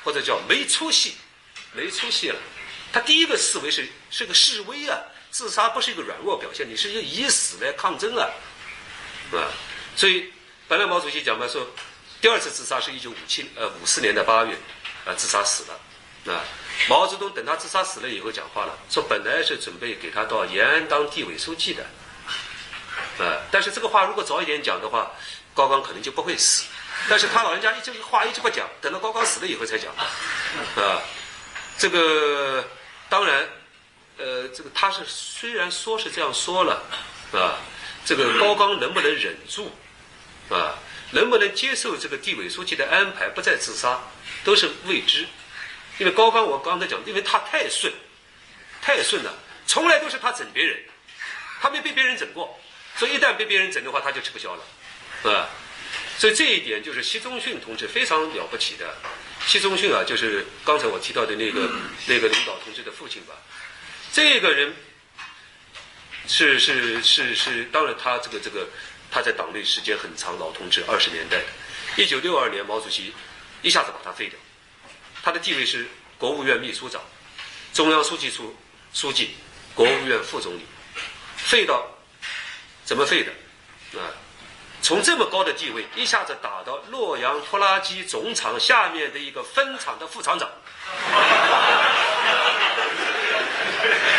[0.04, 1.16] 或者叫没出息，
[1.72, 2.36] 没出息了。
[2.92, 5.00] 他第一个思维是是个示威啊，
[5.30, 8.28] 自杀不是一个软弱表现，你是一个以死来抗争啊，
[9.32, 9.48] 啊。
[9.96, 10.34] 所以
[10.68, 11.66] 本来毛主席讲嘛说，
[12.20, 14.54] 第二次自杀是一九五七呃五四年的八月，
[15.06, 16.44] 啊自杀死了，啊。
[16.92, 21.84] 毛泽东等他自杀死了以后讲话了，说本来是准备给他到延安当地委书记的，
[23.18, 25.12] 啊，但是这个话如果早一点讲的话。
[25.54, 26.64] 高刚可能就不会死，
[27.10, 29.94] 但是他老人家一句话一直不讲，等到高刚死了以后才讲，
[30.78, 31.02] 啊，
[31.78, 32.66] 这个
[33.10, 33.50] 当然，
[34.18, 36.82] 呃，这个他是虽然说是这样说了，
[37.34, 37.60] 啊，
[38.06, 39.70] 这个高刚能不能忍住，
[40.50, 40.80] 啊，
[41.12, 44.00] 能不能接受这个地委书记的安排不再自杀，
[44.46, 45.28] 都是未知，
[45.98, 47.92] 因为高刚我刚才讲，因为他太顺，
[48.82, 49.34] 太顺了，
[49.68, 50.80] 从来都是他整别人，
[51.62, 52.60] 他没被别人整过，
[52.98, 55.32] 所以一旦被别人整的话，他就吃不消了。
[55.32, 55.50] 啊，
[56.18, 58.96] 所以这一点就是习仲勋同志非常了不起的。
[59.46, 61.70] 习仲勋啊，就是刚才我提到的那个
[62.08, 63.34] 那个领导同志的父亲吧。
[64.12, 64.74] 这个人
[66.28, 68.68] 是是是是，当然他这个这个
[69.12, 71.46] 他在党内时间很长，老同志二十年代的。
[71.98, 73.14] 一九六二年，毛主席
[73.62, 74.40] 一下子把他废掉，
[75.24, 77.02] 他的地位是国务院秘书长、
[77.74, 78.56] 中央书记处
[78.94, 79.36] 书记、
[79.76, 80.66] 国务院副总理，
[81.38, 81.86] 废到
[82.84, 83.32] 怎么废的
[84.00, 84.10] 啊？
[84.82, 90.50] 从这么高的地位一下子打到洛阳拖拉机总厂下面的一个分厂的副厂长，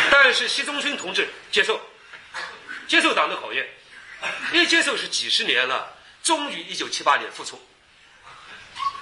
[0.09, 1.81] 但是习仲勋同志接受，
[2.87, 3.67] 接受党的考验，
[4.53, 5.93] 一接受是几十年了，
[6.23, 7.61] 终于一九七八年复出。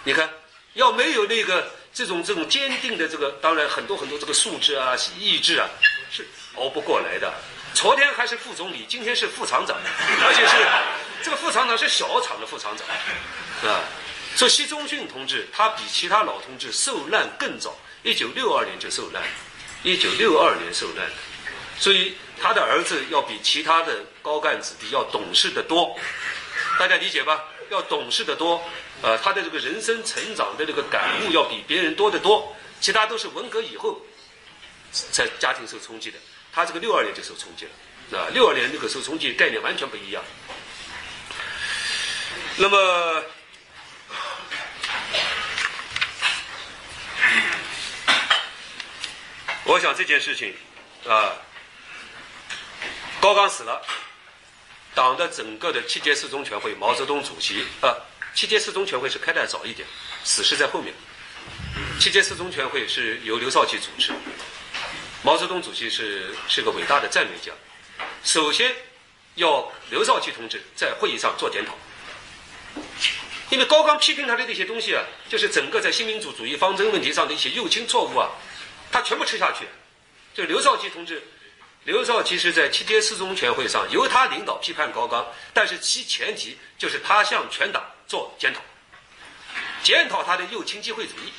[0.04, 0.28] 你看，
[0.74, 5.68] 要没有那个这种这种坚定的这个，当然很多很多这个素质啊、意志啊，
[6.12, 6.26] 是
[6.56, 7.34] 熬不过来的。
[7.74, 9.78] 昨天还是副总理，今天是副厂长，
[10.26, 10.56] 而且是。
[11.24, 13.80] 这个副厂长是小厂的副厂长，啊，
[14.36, 19.22] 说习仲勋同志他比其他老同志受难更早，一九六二年就受难，
[19.84, 21.14] 一九六二年受难的，
[21.78, 25.96] 所以他的儿子要比其他的高干子弟要懂事的多，
[26.80, 27.44] 大家理解吧？
[27.70, 28.62] 要懂事的多，
[29.02, 34.02] 呃，他的这个人生成长的这个感悟要比别人多得多，其他都是文革以后
[35.12, 36.18] 在家庭受冲击的，
[36.52, 37.66] 他这个六二年就受冲击
[38.12, 40.22] 了，啊，六二年那个受冲击概念完全不一样。
[42.58, 43.24] 那么，
[49.64, 50.54] 我想这件事情
[51.08, 51.38] 啊，
[53.22, 53.82] 高刚死了，
[54.94, 57.96] 党的整个的七届四中全会，毛泽东主席啊，
[58.34, 59.88] 七届四中全会是开的早一点，
[60.24, 60.94] 死是在后面。
[62.00, 64.12] 七届四中全会是由刘少奇主持，
[65.24, 67.52] 毛泽东主席是是个伟大的战略家，
[68.24, 68.76] 首先
[69.36, 71.74] 要刘少奇同志在会议上做检讨。
[73.50, 78.30] 因为高刚批评他的那些东西啊，就是整个在新民主主义方针问题上的一些右倾错误啊，
[78.92, 79.66] 他全部吃下去。
[80.34, 81.22] 就刘少奇同志，
[81.84, 88.62] 刘少奇是在七届四中全会上由他领导批判高刚，但是其前提就是他向全党做检讨，
[89.82, 91.34] 检讨他的右倾机会主义。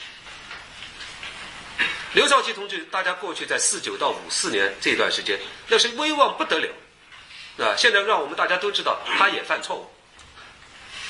[2.14, 5.38] 刘少奇同志，大家过去在四九到五四年这段时间，
[5.68, 6.68] 那是威望不得了，
[7.64, 9.88] 啊，现在让我们大家都知道，他也犯错误，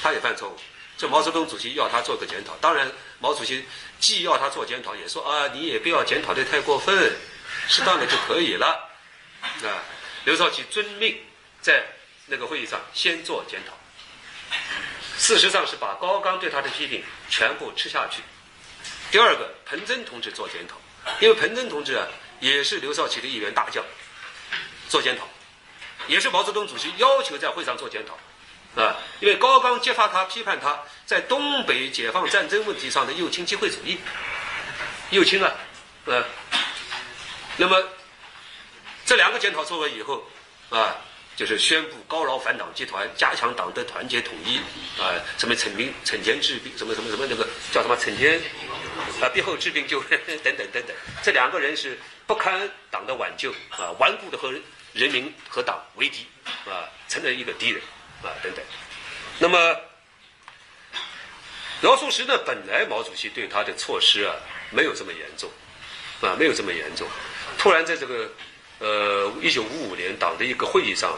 [0.02, 0.56] 他也犯错误。
[0.98, 3.64] 这毛泽东主席要他做个检讨，当然毛主席
[3.98, 7.16] 既要他做检讨，也说啊，你也不要检讨的太过分，
[7.66, 8.90] 适当的就可以了。
[9.42, 9.82] 啊，
[10.24, 11.18] 刘少奇遵命，
[11.60, 11.84] 在
[12.26, 13.74] 那个会议上先做检讨，
[15.18, 18.22] 事实上是把高刚对他的批评全部吃下去。
[19.10, 20.76] 第二个，彭真同志做检讨，
[21.20, 22.06] 因为彭真同志啊
[22.40, 23.84] 也是刘少奇的一员大将，
[24.88, 25.28] 做检讨，
[26.06, 28.18] 也是毛泽东主席要求在会上做检讨。
[28.74, 33.98] 啊，因为高刚揭发他、批判他在东北解放战争问题上的右倾机会主义，
[35.10, 35.52] 右倾啊，
[36.06, 36.24] 呃，
[37.58, 37.76] 那么
[39.12, 40.26] 这两个检讨做完以后，
[40.70, 40.96] 啊，
[41.36, 44.56] 就是宣布高饶反党集团，加强党的团结统一，
[44.98, 48.40] 啊，什么惩兵、惩前治病，什么什么什么那个叫什么惩前
[49.20, 54.50] 啊，病后治病救人 等等等等，这两个人是不堪党的挽救啊，顽固的和
[54.94, 56.26] 人民和党为敌
[56.64, 57.82] 啊，成了一个敌人
[58.22, 58.64] 啊等等。
[59.38, 59.76] 那么
[61.82, 64.34] 饶漱石呢，本来毛主席对他的措施啊
[64.70, 65.50] 没有这么严重
[66.22, 67.06] 啊，没有这么严重，
[67.58, 68.26] 突然在这个。
[68.82, 71.16] 呃，一九五五年党的一个会议上，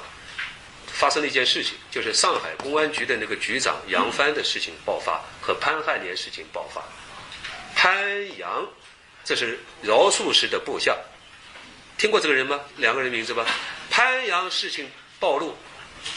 [0.86, 6.82] 发生了一件事情，就是上海公安局的那个局长杨帆的事情爆发和潘汉年事情爆发。
[7.74, 8.68] 潘杨，
[9.24, 10.94] 这是饶漱石的部下，
[11.96, 12.60] 听过这个人吗？
[12.76, 13.46] 两个人名字吧。
[13.88, 14.86] 潘杨事情
[15.18, 15.56] 暴露，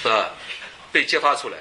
[0.04, 0.36] 啊，
[0.92, 1.58] 被揭发出来，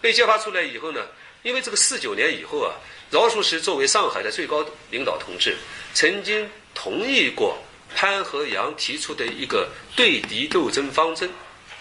[0.00, 1.00] 被揭发出来以后呢，
[1.44, 2.74] 因为这个四九年以后啊，
[3.08, 5.56] 饶漱石作为上海的最高领导同志，
[5.94, 7.56] 曾经同意过。
[7.94, 11.30] 潘和杨提出的一个对敌斗争方针，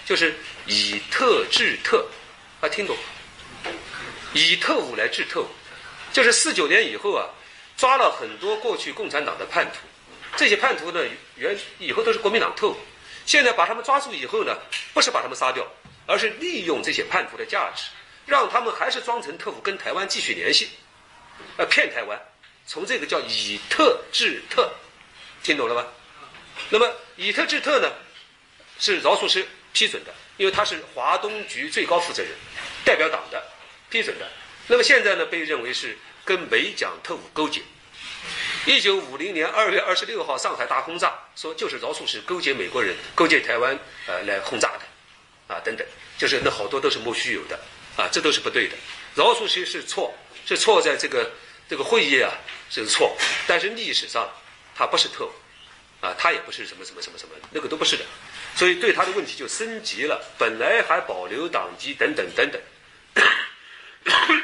[0.05, 0.35] 就是
[0.65, 2.05] 以特制特，
[2.61, 2.95] 啊，听懂？
[4.33, 5.47] 以特务来治特务，
[6.13, 7.27] 就是四九年以后啊，
[7.75, 9.79] 抓了很多过去共产党的叛徒，
[10.37, 11.01] 这些叛徒呢，
[11.35, 12.77] 原以后都是国民党特务，
[13.25, 14.57] 现在把他们抓住以后呢，
[14.93, 15.67] 不是把他们杀掉，
[16.05, 17.83] 而是利用这些叛徒的价值，
[18.25, 20.69] 让他们还是装成特务跟台湾继续联系，
[21.57, 22.17] 呃，骗台湾，
[22.65, 24.71] 从这个叫以特制特，
[25.43, 25.85] 听懂了吧？
[26.69, 27.91] 那么以特制特呢，
[28.79, 32.31] 是饶漱石批准的，因为他是华东局最高负责人，
[32.85, 33.43] 代表党的
[33.89, 34.27] 批准的。
[34.67, 37.61] 那么现在呢，被认为是跟美蒋特务勾结。
[38.65, 45.85] 一九五零年二月二十六号上海大轰炸，说就是饶漱石勾结美国人，勾结台湾呃来轰炸的，啊等等，
[46.17, 47.59] 就是那好多都是莫须有的，
[47.97, 48.75] 啊这都是不对的。
[49.15, 50.13] 饶漱石是错，
[50.45, 51.31] 是错在这个
[51.67, 52.31] 这个会议啊
[52.69, 54.29] 是错，但是历史上
[54.75, 55.31] 他不是特务。
[56.01, 58.03] 啊，他也不是什么什么什么什么，那个都不是的，
[58.55, 60.19] 所以对他的问题就升级了。
[60.37, 62.61] 本来还保留党籍等等等等，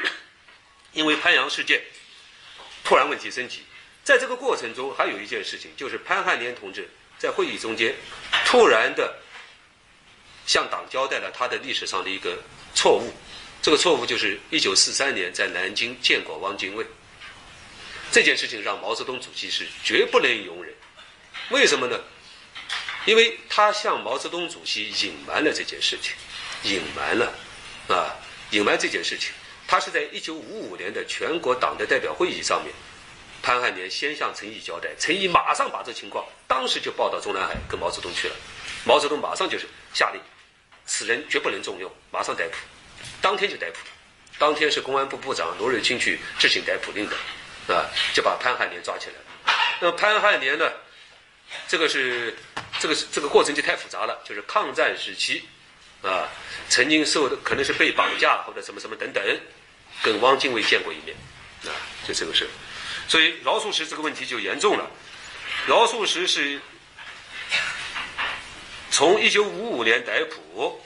[0.92, 1.82] 因为潘阳事件，
[2.84, 3.64] 突然问题升级。
[4.04, 6.88] 在这个过程中，还有一件事情，就是潘汉年同志
[7.18, 7.94] 在会议中间
[8.46, 9.18] 突然的
[10.46, 12.38] 向党交代了他的历史上的一个
[12.74, 13.12] 错误。
[13.60, 16.86] 这个错误就是一九四三年在南京见过汪精卫。
[18.10, 20.67] 这件事情让毛泽东主席是绝不能容忍。
[21.50, 21.98] 为什么呢？
[23.06, 26.12] 因为他向毛泽东主席隐瞒了这件事情，
[26.64, 27.32] 隐瞒了，
[27.88, 28.14] 啊，
[28.50, 29.32] 隐瞒这件事情。
[29.66, 32.74] 他是在一九五五年的全国党的代表会议上面，
[33.42, 38.34] 潘汉年先向陈毅交代，陈毅马上把这情况当时就报到中南海跟毛泽东去了，
[38.84, 40.20] 毛泽东马上就是下令，
[40.84, 42.56] 此人绝不能重用，马上逮捕，
[43.22, 43.78] 当天就逮捕，
[44.38, 49.58] 当天是公安部部长罗瑞卿去执行逮捕令的，啊，就把潘汉年抓起来了。
[49.80, 50.70] 那潘汉年呢？
[51.66, 52.36] 这个是，
[52.78, 54.22] 这个是这个过程就太复杂了。
[54.24, 55.48] 就是抗战时期，
[56.02, 56.28] 啊，
[56.68, 59.22] 曾经受的可能是被绑架或者什么什么等等，
[60.02, 61.16] 跟汪精卫见过一面，
[61.64, 61.72] 啊，
[62.06, 62.48] 就这个事。
[63.06, 64.90] 所以饶漱石这个问题就严重了。
[65.66, 66.60] 饶漱石是
[68.90, 70.80] 从一九五五年逮捕，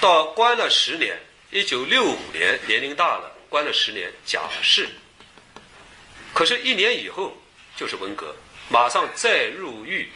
[0.00, 1.20] 到关了十年，
[1.50, 4.88] 一九六五年年龄大了，关了十年假释。
[6.32, 7.36] 可是，一年以后
[7.76, 8.34] 就是文革。
[8.68, 10.08] 马上再入狱，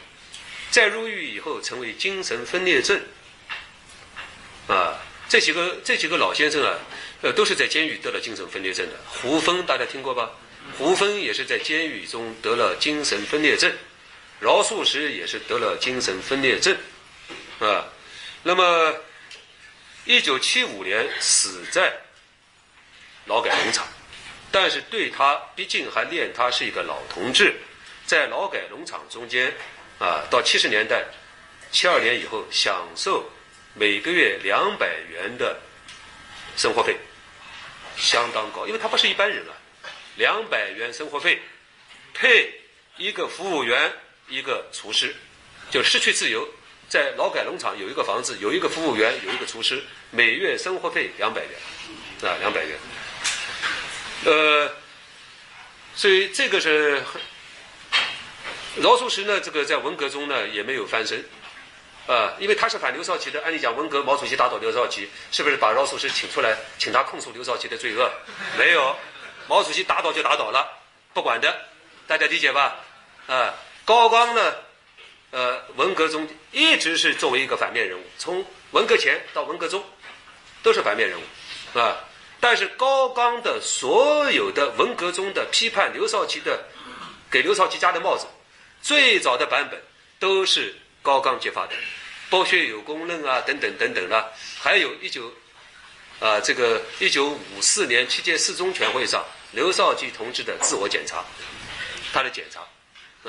[0.71, 2.99] 再入狱以后成为精神分裂症，
[4.67, 4.97] 啊，
[5.27, 6.73] 这几个这几个老先生啊，
[7.21, 8.99] 呃，都是在监狱得了精神分裂症的。
[9.07, 10.31] 胡风大家听过吧？
[10.77, 13.71] 胡风也是在监狱中得了精神分裂症，
[14.39, 16.75] 饶漱石也是得了精神分裂症，
[17.59, 17.85] 啊，
[18.43, 18.95] 那么
[20.05, 21.93] 一九七五年死在
[23.25, 23.87] 劳改农场，
[24.51, 27.55] 但是对他毕竟还念他是一个老同志。
[28.09, 29.53] 在劳改农场中间，
[29.99, 31.05] 啊，到七十年代，
[31.71, 33.23] 七二年以后享受
[33.75, 35.59] 每个月两百元的
[36.57, 36.97] 生活费，
[37.95, 39.53] 相当高，因为他不是一般人啊，
[40.15, 41.39] 两百元生活费
[42.11, 42.51] 配
[42.97, 43.93] 一个服务员，
[44.27, 45.15] 一个厨师，
[45.69, 46.49] 就失去自由，
[46.89, 51.51] 在劳改农场有一个房子，有一个服务员，有一个厨师，每月生活费两百元，
[52.27, 52.75] 啊，两百元，
[54.25, 54.71] 呃，
[55.93, 57.03] 所以这个是。
[58.77, 61.25] 饶漱石呢，这个在文革中呢也没有翻身，
[62.07, 63.41] 啊，因为他是反刘少奇的。
[63.41, 68.09] 按理讲，文革毛主席打倒刘少奇，是不是把饶漱石请出来，请他控诉刘少奇的罪恶？
[68.57, 68.95] 没有，
[69.47, 70.69] 毛主席打倒就打倒了，
[71.13, 71.53] 不管的，
[72.07, 72.77] 大家理解吧？
[73.27, 73.53] 啊，
[73.85, 74.55] 高岗呢，
[75.31, 79.83] 呃，文革中一直是作为一个反面人物，从文革前到文革中
[80.61, 81.97] 都是反面人物，啊，
[82.39, 86.63] 但是高岗的所有的文革中的批判刘少奇的，
[87.31, 88.27] 给刘少奇加的帽子。
[88.81, 89.81] 最早的版本
[90.19, 91.73] 都是高岗揭发的，
[92.29, 95.33] 剥削有功论啊等等等等的，还有一九
[96.19, 101.23] 啊这个一九五四年七届四中全会上刘少奇同志的自我检查，
[102.13, 102.61] 他的检查。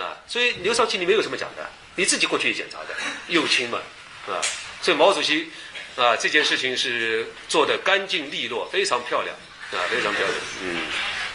[0.01, 2.95] 啊，所以刘少奇你没有什么讲的，你自己过去检查的
[3.27, 3.81] 右倾嘛
[4.29, 4.39] 啊，
[4.81, 5.51] 所以毛主席
[5.97, 9.35] 啊这件事情是做的干净利落，非常漂亮
[9.73, 10.33] 啊，非常漂亮，
[10.63, 10.87] 嗯，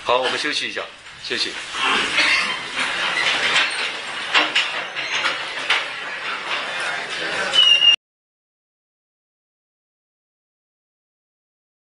[0.05, 0.82] 好，我们休息一下，
[1.22, 1.51] 休息。